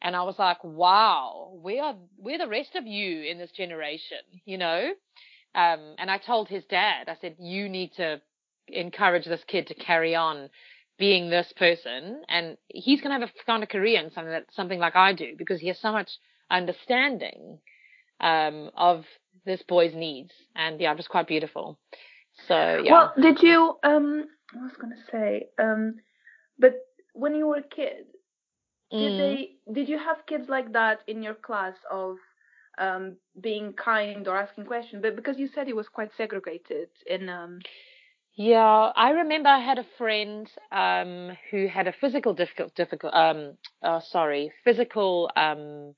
And 0.00 0.16
I 0.16 0.22
was 0.22 0.38
like, 0.38 0.64
wow, 0.64 1.52
we 1.62 1.78
are, 1.80 1.94
we're 2.16 2.38
the 2.38 2.48
rest 2.48 2.74
of 2.74 2.86
you 2.86 3.24
in 3.24 3.36
this 3.36 3.50
generation, 3.50 4.24
you 4.46 4.56
know? 4.56 4.88
Um, 5.54 5.96
and 5.98 6.10
I 6.10 6.16
told 6.16 6.48
his 6.48 6.64
dad, 6.64 7.10
I 7.10 7.16
said, 7.20 7.36
you 7.38 7.68
need 7.68 7.92
to 7.98 8.22
encourage 8.68 9.26
this 9.26 9.44
kid 9.46 9.66
to 9.66 9.74
carry 9.74 10.14
on 10.14 10.48
being 10.98 11.28
this 11.28 11.52
person 11.58 12.22
and 12.30 12.56
he's 12.68 13.02
going 13.02 13.14
to 13.14 13.20
have 13.20 13.28
a 13.28 13.44
kind 13.44 13.62
of 13.62 13.68
career 13.68 14.00
in 14.02 14.10
something 14.10 14.32
that 14.32 14.46
something 14.52 14.78
like 14.78 14.96
I 14.96 15.12
do 15.12 15.34
because 15.36 15.60
he 15.60 15.68
has 15.68 15.78
so 15.78 15.92
much 15.92 16.08
understanding 16.50 17.58
um, 18.18 18.70
of 18.74 19.04
this 19.44 19.62
boy's 19.68 19.94
needs 19.94 20.32
and 20.54 20.80
yeah 20.80 20.90
it 20.90 20.96
was 20.96 21.06
quite 21.06 21.28
beautiful 21.28 21.78
so 22.48 22.76
yeah 22.82 23.04
Well, 23.04 23.12
did 23.20 23.42
you 23.42 23.78
um 23.82 24.28
I 24.54 24.62
was 24.62 24.76
gonna 24.76 25.02
say, 25.10 25.50
um 25.58 26.00
but 26.58 26.74
when 27.14 27.34
you 27.34 27.46
were 27.48 27.56
a 27.58 27.62
kid, 27.62 28.06
did 28.96 29.16
Mm. 29.16 29.16
they 29.16 29.56
did 29.72 29.88
you 29.88 29.98
have 29.98 30.26
kids 30.26 30.48
like 30.48 30.72
that 30.72 31.00
in 31.06 31.22
your 31.22 31.34
class 31.34 31.76
of 31.90 32.18
um 32.78 33.16
being 33.40 33.72
kind 33.74 34.26
or 34.28 34.36
asking 34.36 34.66
questions? 34.66 35.02
But 35.02 35.16
because 35.16 35.38
you 35.38 35.48
said 35.48 35.68
it 35.68 35.76
was 35.76 35.88
quite 35.88 36.12
segregated 36.16 36.88
in 37.06 37.28
um 37.28 37.64
Yeah, 38.36 38.92
I 38.96 39.10
remember 39.10 39.48
I 39.48 39.60
had 39.60 39.78
a 39.78 39.86
friend 39.98 40.50
um 40.72 41.36
who 41.50 41.66
had 41.68 41.86
a 41.88 41.92
physical 41.92 42.34
difficult 42.34 42.74
difficult 42.74 43.14
um 43.14 43.58
uh 43.82 44.00
sorry, 44.00 44.52
physical 44.64 45.30
um 45.36 45.94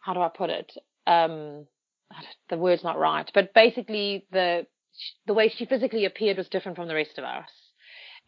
how 0.00 0.14
do 0.14 0.20
I 0.20 0.28
put 0.28 0.50
it? 0.50 0.72
Um 1.06 1.66
the 2.50 2.56
word's 2.58 2.84
not 2.84 2.98
right, 2.98 3.30
but 3.34 3.54
basically 3.54 4.26
the 4.30 4.66
the 5.26 5.34
way 5.34 5.48
she 5.48 5.64
physically 5.64 6.04
appeared 6.04 6.36
was 6.36 6.48
different 6.48 6.76
from 6.76 6.88
the 6.88 6.94
rest 6.94 7.18
of 7.18 7.24
us. 7.24 7.48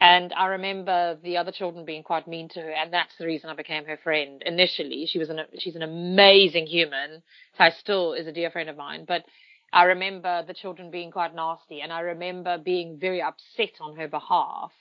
And 0.00 0.32
I 0.32 0.46
remember 0.46 1.18
the 1.22 1.36
other 1.36 1.52
children 1.52 1.84
being 1.84 2.02
quite 2.02 2.26
mean 2.26 2.48
to 2.50 2.60
her, 2.60 2.70
and 2.70 2.92
that's 2.92 3.16
the 3.16 3.26
reason 3.26 3.48
I 3.48 3.54
became 3.54 3.84
her 3.84 3.98
friend. 4.02 4.42
Initially, 4.44 5.06
she 5.06 5.18
was 5.18 5.30
an 5.30 5.40
she's 5.58 5.76
an 5.76 5.82
amazing 5.82 6.66
human. 6.66 7.22
So 7.56 7.70
still 7.78 8.12
is 8.12 8.26
a 8.26 8.32
dear 8.32 8.50
friend 8.50 8.68
of 8.68 8.76
mine, 8.76 9.04
but 9.06 9.24
I 9.72 9.84
remember 9.84 10.44
the 10.46 10.54
children 10.54 10.90
being 10.90 11.10
quite 11.10 11.34
nasty, 11.34 11.80
and 11.80 11.92
I 11.92 12.00
remember 12.00 12.58
being 12.58 12.98
very 12.98 13.22
upset 13.22 13.80
on 13.80 13.96
her 13.96 14.08
behalf. 14.08 14.72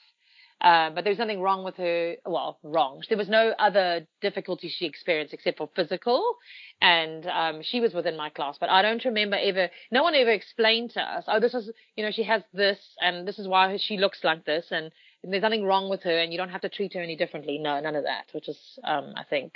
Uh, 0.64 0.90
but 0.92 1.04
there 1.04 1.12
was 1.12 1.20
nothing 1.20 1.42
wrong 1.42 1.66
with 1.66 1.76
her. 1.76 2.16
Well, 2.26 2.58
wrong. 2.64 3.04
There 3.10 3.18
was 3.18 3.28
no 3.28 3.54
other 3.60 4.08
difficulty 4.22 4.70
she 4.70 4.86
experienced 4.86 5.34
except 5.34 5.58
for 5.58 5.70
physical, 5.76 6.38
and 6.82 7.26
um, 7.28 7.62
she 7.64 7.82
was 7.82 7.94
within 7.94 8.16
my 8.16 8.30
class. 8.30 8.58
But 8.58 8.70
I 8.70 8.82
don't 8.82 9.04
remember 9.04 9.38
ever. 9.38 9.70
No 9.92 10.04
one 10.04 10.16
ever 10.16 10.32
explained 10.32 10.92
to 10.92 11.02
us. 11.02 11.26
Oh, 11.28 11.42
this 11.42 11.54
is 11.54 11.70
you 11.98 12.06
know 12.06 12.12
she 12.12 12.24
has 12.24 12.44
this, 12.54 12.80
and 13.02 13.28
this 13.28 13.40
is 13.40 13.48
why 13.48 13.78
she 13.78 13.98
looks 13.98 14.24
like 14.24 14.46
this, 14.46 14.68
and 14.72 14.90
there's 15.22 15.42
nothing 15.42 15.66
wrong 15.66 15.90
with 15.90 16.04
her, 16.04 16.18
and 16.18 16.32
you 16.32 16.38
don't 16.38 16.50
have 16.50 16.62
to 16.62 16.70
treat 16.70 16.94
her 16.94 17.02
any 17.02 17.18
differently. 17.18 17.58
No, 17.58 17.82
none 17.82 17.98
of 17.98 18.06
that, 18.06 18.28
which 18.32 18.48
is 18.48 18.80
um, 18.86 19.14
I 19.18 19.24
think 19.30 19.54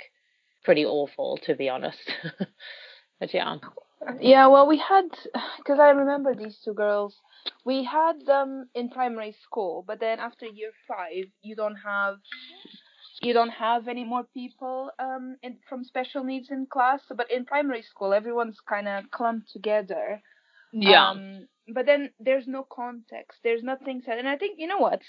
pretty 0.62 0.84
awful 0.84 1.38
to 1.46 1.54
be 1.54 1.70
honest. 1.70 2.12
but 3.18 3.32
yeah. 3.32 3.56
Yeah, 4.20 4.46
well, 4.48 4.66
we 4.66 4.78
had 4.78 5.08
because 5.58 5.78
I 5.80 5.90
remember 5.90 6.34
these 6.34 6.58
two 6.64 6.74
girls. 6.74 7.20
We 7.64 7.84
had 7.84 8.24
them 8.26 8.68
in 8.74 8.90
primary 8.90 9.32
school, 9.32 9.84
but 9.86 10.00
then 10.00 10.18
after 10.20 10.46
year 10.46 10.72
five, 10.86 11.26
you 11.42 11.54
don't 11.56 11.76
have 11.76 12.18
you 13.22 13.32
don't 13.32 13.50
have 13.50 13.88
any 13.88 14.04
more 14.04 14.24
people 14.34 14.90
um 14.98 15.36
in, 15.42 15.58
from 15.68 15.84
special 15.84 16.24
needs 16.24 16.50
in 16.50 16.66
class. 16.66 17.02
But 17.14 17.30
in 17.30 17.44
primary 17.46 17.82
school, 17.82 18.12
everyone's 18.14 18.60
kind 18.60 18.88
of 18.88 19.10
clumped 19.10 19.50
together. 19.52 20.22
Um, 20.86 21.48
but 21.74 21.86
then 21.86 22.10
there's 22.20 22.46
no 22.48 22.64
context. 22.70 23.40
There's 23.42 23.62
nothing 23.62 24.02
said, 24.04 24.18
and 24.18 24.28
I 24.28 24.36
think 24.36 24.58
you 24.58 24.66
know 24.68 24.78
what. 24.78 25.02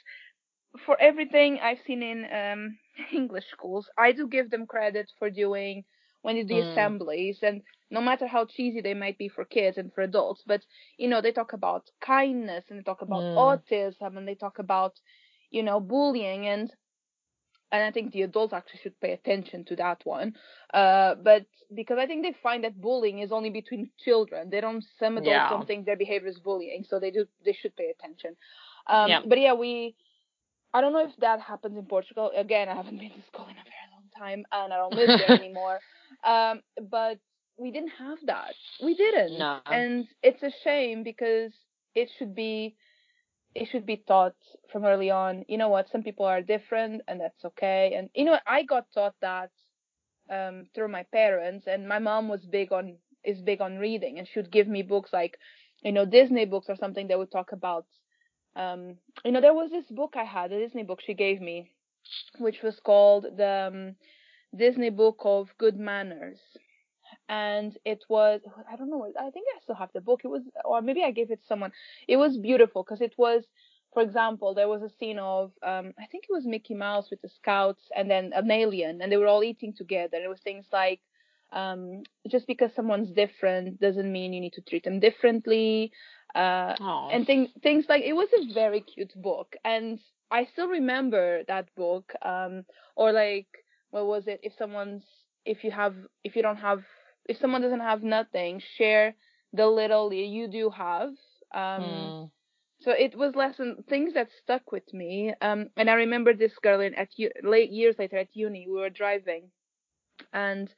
For 0.86 0.99
everything 0.99 1.60
I've 1.60 1.82
seen 1.82 2.02
in 2.04 2.25
um, 2.34 2.80
English 3.12 3.45
schools, 3.52 3.89
I 3.97 4.12
do 4.12 4.28
give 4.28 4.49
them 4.49 4.65
credit 4.67 5.12
for 5.17 5.30
doing 5.30 5.86
when 6.21 6.36
you 6.38 6.43
do 6.45 6.60
Mm. 6.60 6.62
assemblies 6.62 7.39
and 7.43 7.62
no 7.89 8.02
matter 8.02 8.28
how 8.28 8.45
cheesy 8.45 8.82
they 8.82 8.93
might 8.93 9.17
be 9.17 9.28
for 9.30 9.45
kids 9.45 9.78
and 9.78 9.93
for 9.93 10.02
adults, 10.02 10.43
but 10.45 10.65
you 10.97 11.08
know, 11.08 11.21
they 11.21 11.32
talk 11.32 11.54
about 11.54 11.89
kindness 12.02 12.65
and 12.69 12.80
they 12.80 12.84
talk 12.84 13.02
about 13.02 13.28
Mm. 13.28 13.38
autism 13.38 14.17
and 14.17 14.28
they 14.28 14.36
talk 14.36 14.60
about, 14.60 14.99
you 15.52 15.63
know, 15.63 15.80
bullying 15.80 16.47
and 16.47 16.73
and 17.71 17.84
I 17.84 17.91
think 17.91 18.12
the 18.12 18.21
adults 18.23 18.54
actually 18.54 18.80
should 18.80 18.99
pay 18.99 19.12
attention 19.13 19.63
to 19.65 19.75
that 19.78 20.02
one. 20.06 20.36
Uh, 20.73 21.15
but 21.15 21.45
because 21.73 21.97
I 21.99 22.06
think 22.06 22.23
they 22.23 22.34
find 22.43 22.63
that 22.63 22.80
bullying 22.82 23.19
is 23.19 23.32
only 23.32 23.49
between 23.49 23.89
children. 23.97 24.49
They 24.49 24.62
don't 24.62 24.84
some 24.99 25.17
adults 25.17 25.47
Yeah. 25.47 25.49
don't 25.49 25.65
think 25.67 25.86
their 25.86 25.97
behavior 25.97 26.30
is 26.30 26.39
bullying, 26.39 26.84
so 26.84 26.99
they 26.99 27.12
do 27.12 27.25
they 27.45 27.54
should 27.54 27.75
pay 27.75 27.89
attention. 27.89 28.36
Um 28.88 29.19
Yeah. 29.19 29.23
but 29.25 29.39
yeah, 29.39 29.54
we 29.54 29.95
I 30.73 30.82
don't 30.82 30.93
know 30.93 31.06
if 31.06 31.15
that 31.17 31.41
happens 31.41 31.78
in 31.78 31.86
Portugal. 31.86 32.32
Again, 32.36 32.69
I 32.69 32.75
haven't 32.75 32.97
been 32.99 33.12
to 33.12 33.21
school 33.21 33.45
in 33.45 33.52
a 33.52 33.63
very 33.73 33.88
long 33.93 34.08
time 34.17 34.45
and 34.52 34.73
I 34.73 34.78
don't 34.78 34.93
live 34.95 35.15
there 35.17 35.34
anymore. 35.36 35.82
Um, 36.23 36.62
but 36.89 37.19
we 37.60 37.72
didn't 37.72 37.93
have 38.00 38.19
that. 38.26 38.54
We 38.84 38.95
didn't. 38.95 39.38
No. 39.39 39.60
And 39.65 40.08
it's 40.24 40.43
a 40.43 40.52
shame 40.63 41.04
because 41.04 41.52
it 41.95 42.10
should 42.17 42.36
be 42.36 42.76
it 43.56 43.67
should 43.72 43.86
be 43.86 43.98
taught 44.08 44.36
from 44.72 44.86
early 44.86 45.10
on. 45.10 45.43
You 45.48 45.58
know 45.58 45.69
what? 45.69 45.89
Some 45.89 46.04
people 46.04 46.26
are 46.26 46.41
different 46.41 47.02
and 47.08 47.19
that's 47.19 47.43
okay. 47.45 47.93
And 47.95 48.10
you 48.15 48.26
know, 48.26 48.38
I 48.48 48.63
got 48.63 48.86
taught 48.93 49.15
that 49.22 49.52
um 50.30 50.65
through 50.74 50.89
my 50.89 51.04
parents 51.12 51.65
and 51.67 51.88
my 51.88 52.00
mom 52.00 52.28
was 52.30 52.45
big 52.45 52.72
on 52.72 52.95
is 53.24 53.41
big 53.41 53.62
on 53.62 53.78
reading 53.78 54.17
and 54.17 54.28
she 54.28 54.39
would 54.39 54.52
give 54.52 54.67
me 54.67 54.82
books 54.82 55.12
like 55.13 55.38
you 55.84 55.91
know 55.91 56.06
Disney 56.06 56.45
books 56.45 56.67
or 56.69 56.76
something 56.76 57.08
that 57.08 57.17
would 57.17 57.32
talk 57.32 57.52
about 57.52 57.86
um 58.56 58.95
you 59.26 59.32
know 59.32 59.41
there 59.41 59.54
was 59.54 59.72
this 59.72 59.86
book 59.89 60.13
I 60.15 60.24
had, 60.24 60.52
a 60.52 60.60
Disney 60.60 60.84
book 60.84 61.00
she 61.06 61.13
gave 61.13 61.41
me 61.41 61.72
which 62.39 62.62
was 62.63 62.80
called 62.80 63.26
the 63.38 63.72
um, 63.72 63.95
Disney 64.56 64.89
book 64.89 65.17
of 65.24 65.50
good 65.58 65.78
manners. 65.78 66.39
And 67.30 67.78
it 67.86 68.04
was, 68.10 68.42
I 68.72 68.76
don't 68.76 68.89
know, 68.89 69.06
I 69.20 69.30
think 69.32 69.48
I 69.56 69.62
still 69.62 69.76
have 69.76 69.92
the 69.94 70.02
book. 70.02 70.22
It 70.26 70.30
was, 70.30 70.44
or 70.65 70.82
maybe 70.82 71.04
I 71.04 71.12
gave 71.12 71.32
it 71.32 71.42
to 71.42 71.48
someone. 71.48 71.72
It 72.08 72.18
was 72.18 72.38
beautiful 72.38 72.84
because 72.84 73.02
it 73.02 73.13
was, 73.18 73.46
for 73.94 74.04
example, 74.04 74.54
there 74.56 74.68
was 74.68 74.82
a 74.84 74.89
scene 75.00 75.20
of, 75.20 75.52
um, 75.63 75.94
I 76.00 76.08
think 76.08 76.26
it 76.26 76.34
was 76.34 76.46
Mickey 76.46 76.76
Mouse 76.76 77.10
with 77.12 77.22
the 77.22 77.30
scouts 77.30 77.84
and 77.96 78.10
then 78.10 78.32
an 78.36 78.52
alien, 78.52 79.02
and 79.02 79.12
they 79.12 79.18
were 79.18 79.28
all 79.28 79.44
eating 79.44 79.74
together. 79.74 80.18
It 80.18 80.30
was 80.30 80.42
things 80.42 80.65
like, 80.74 81.02
um, 81.52 82.04
just 82.30 82.48
because 82.48 82.74
someone's 82.76 83.12
different 83.12 83.80
doesn't 83.80 84.12
mean 84.12 84.34
you 84.34 84.42
need 84.42 84.54
to 84.54 84.62
treat 84.62 84.84
them 84.84 85.00
differently. 85.00 85.92
Uh, 86.36 86.76
and 87.10 87.26
things 87.26 87.50
things 87.63 87.86
like 87.89 88.04
it 88.04 88.13
was 88.13 88.30
a 88.34 88.54
very 88.54 88.82
cute 88.82 89.13
book 89.15 89.56
and 89.65 90.00
i 90.32 90.46
still 90.46 90.68
remember 90.68 91.44
that 91.48 91.74
book 91.76 92.13
um 92.22 92.63
or 92.96 93.12
like 93.12 93.48
what 93.89 94.06
was 94.06 94.28
it 94.28 94.39
if 94.44 94.54
someone's 94.58 95.04
if 95.46 95.63
you 95.63 95.72
have 95.72 95.96
if 96.24 96.36
you 96.36 96.42
don't 96.44 96.58
have 96.58 96.84
if 97.30 97.38
someone 97.38 97.62
doesn't 97.62 97.82
have 97.92 98.04
nothing 98.04 98.60
share 98.78 99.15
the 99.54 99.68
little 99.68 100.13
you 100.13 100.48
do 100.48 100.70
have. 100.72 101.12
Um 101.54 102.13
Mm. 102.13 102.32
so 102.80 102.92
it 102.92 103.15
was 103.15 103.36
lesson 103.36 103.84
things 103.89 104.13
that 104.15 104.30
stuck 104.32 104.72
with 104.72 104.94
me. 104.94 105.34
Um 105.42 105.70
and 105.78 105.89
i 105.89 105.94
remember 105.94 106.34
this 106.34 106.58
girl 106.60 106.82
in 106.82 106.96
at 106.96 107.10
u- 107.18 107.32
late 107.44 107.72
years 107.72 107.98
later 108.00 108.18
at 108.18 108.36
uni 108.36 108.68
we 108.68 108.76
were 108.80 108.89
driving. 108.89 109.52
And 110.34 110.74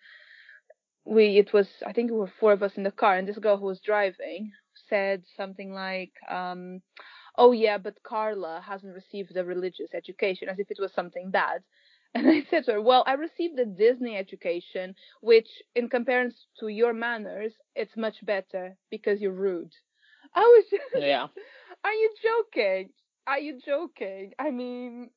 we 1.06 1.38
it 1.38 1.54
was 1.54 1.68
i 1.86 1.94
think 1.94 2.10
there 2.10 2.18
were 2.18 2.28
four 2.40 2.54
of 2.54 2.64
us 2.64 2.78
in 2.78 2.84
the 2.84 2.92
car 2.92 3.18
and 3.18 3.28
this 3.28 3.38
girl 3.40 3.58
who 3.58 3.66
was 3.66 3.82
driving 3.82 4.52
said 4.90 5.24
something 5.38 5.72
like 5.74 6.14
um 6.30 6.82
oh 7.38 7.52
yeah 7.52 7.78
but 7.78 8.04
carla 8.04 8.62
hasn't 8.66 8.94
received 8.94 9.36
a 9.38 9.44
religious 9.46 9.94
education 9.94 10.50
as 10.50 10.60
if 10.60 10.70
it 10.72 10.80
was 10.80 10.94
something 10.94 11.32
bad 11.32 11.64
and 12.15 12.28
i 12.28 12.41
said 12.50 12.63
to 12.65 12.74
her 12.74 12.82
well 12.82 13.04
i 13.08 13.13
received 13.13 13.58
a 13.60 13.65
disney 13.65 14.15
education 14.17 14.95
which 15.21 15.47
in 15.76 15.89
comparison 15.89 16.38
to 16.60 16.67
your 16.67 16.93
manners 16.93 17.54
it's 17.76 17.95
much 17.97 18.26
better 18.26 18.76
because 18.89 19.21
you're 19.21 19.32
rude 19.50 19.74
i 20.36 20.41
was 20.41 20.65
just 20.71 21.08
Yeah. 21.08 21.28
are 21.84 21.93
you 21.93 22.10
joking 22.21 22.89
are 23.28 23.39
you 23.39 23.60
joking 23.65 24.32
i 24.39 24.50
mean 24.52 25.10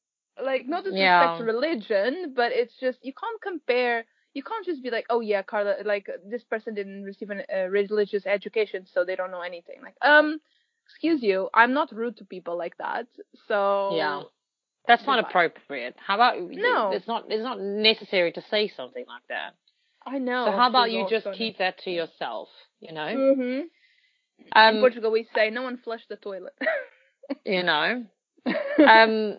Like 0.43 0.67
not 0.67 0.85
disrespect 0.85 1.37
Yeah. 1.37 1.39
to 1.39 1.45
religion, 1.45 2.33
but 2.41 2.51
it's 2.61 2.77
just 2.85 2.99
you 3.09 3.13
can't 3.23 3.41
compare. 3.51 4.05
You 4.37 4.43
can't 4.49 4.65
just 4.71 4.83
be 4.83 4.91
like, 4.91 5.07
oh 5.15 5.21
yeah, 5.21 5.43
Carla, 5.51 5.75
like 5.85 6.07
this 6.33 6.45
person 6.53 6.75
didn't 6.75 7.05
receive 7.11 7.31
a 7.31 7.39
uh, 7.57 7.67
religious 7.81 8.25
education, 8.27 8.81
so 8.93 8.99
they 9.05 9.17
don't 9.17 9.31
know 9.35 9.43
anything. 9.53 9.79
Like, 9.87 9.99
um, 10.13 10.29
excuse 10.87 11.21
you, 11.31 11.49
I'm 11.61 11.73
not 11.73 11.93
rude 12.01 12.17
to 12.19 12.25
people 12.35 12.57
like 12.65 12.77
that. 12.79 13.07
So 13.49 13.61
Yeah. 13.89 14.25
That's 14.87 15.07
not 15.07 15.19
appropriate. 15.19 15.97
How 16.07 16.15
about 16.17 16.37
No. 16.41 16.91
It's 16.93 17.07
not. 17.07 17.25
It's 17.29 17.43
not 17.43 17.61
necessary 17.61 18.33
to 18.33 18.43
say 18.51 18.69
something 18.77 19.05
like 19.09 19.23
that. 19.29 19.55
I 20.07 20.19
know. 20.19 20.47
so 20.47 20.53
how 20.53 20.69
about 20.69 20.91
you 20.91 21.07
just 21.09 21.27
keep 21.37 21.59
that 21.59 21.79
to 21.85 21.91
yourself? 21.91 22.49
You 22.81 22.93
know. 22.93 23.07
In 23.09 23.69
Um. 24.53 24.81
Portugal, 24.81 25.11
we 25.11 25.27
say 25.35 25.49
no 25.51 25.63
one 25.63 25.79
flushed 25.79 26.09
the 26.09 26.17
toilet. 26.17 26.55
You 27.47 27.63
know. 27.63 28.05
um 28.87 29.39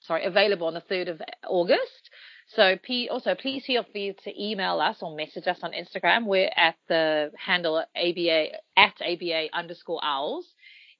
sorry 0.00 0.24
available 0.24 0.66
on 0.66 0.74
the 0.74 0.80
third 0.80 1.08
of 1.08 1.22
August. 1.46 2.10
So 2.48 2.76
P, 2.82 3.08
also 3.08 3.36
please 3.36 3.64
feel 3.64 3.84
free 3.92 4.14
to 4.24 4.42
email 4.42 4.80
us 4.80 4.98
or 5.02 5.14
message 5.16 5.46
us 5.46 5.58
on 5.62 5.70
Instagram. 5.72 6.26
We're 6.26 6.50
at 6.56 6.74
the 6.88 7.30
handle 7.38 7.84
ABA 7.96 8.48
at 8.76 8.94
ABA 9.00 9.46
underscore 9.52 10.00
owls. 10.02 10.46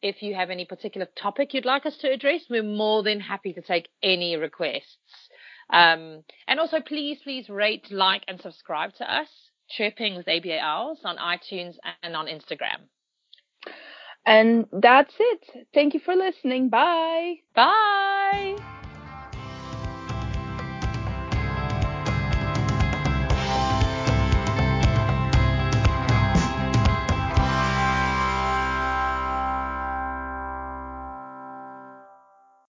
If 0.01 0.23
you 0.23 0.35
have 0.37 0.51
any 0.51 0.65
particular 0.65 1.09
topic 1.21 1.55
you'd 1.55 1.65
like 1.65 1.87
us 1.87 1.97
to 1.99 2.13
address, 2.13 2.43
we're 2.49 2.63
more 2.63 3.03
than 3.03 3.19
happy 3.19 3.53
to 3.55 3.63
take 3.63 3.89
any 4.03 4.37
requests. 4.37 5.29
Um, 5.71 6.23
and 6.47 6.61
also 6.61 6.81
please, 6.81 7.19
please 7.25 7.49
rate, 7.49 7.91
like, 7.91 8.23
and 8.29 8.41
subscribe 8.41 8.95
to 8.97 9.13
us, 9.13 9.29
Chirping 9.71 10.15
with 10.15 10.29
ABA 10.29 10.59
Owls 10.61 11.01
on 11.05 11.17
iTunes 11.17 11.77
and 12.03 12.15
on 12.15 12.27
Instagram. 12.27 12.87
And 14.27 14.67
that's 14.73 15.15
it. 15.19 15.67
Thank 15.75 15.95
you 15.95 16.01
for 16.01 16.15
listening. 16.15 16.69
Bye. 16.71 17.41
Bye. 17.55 18.57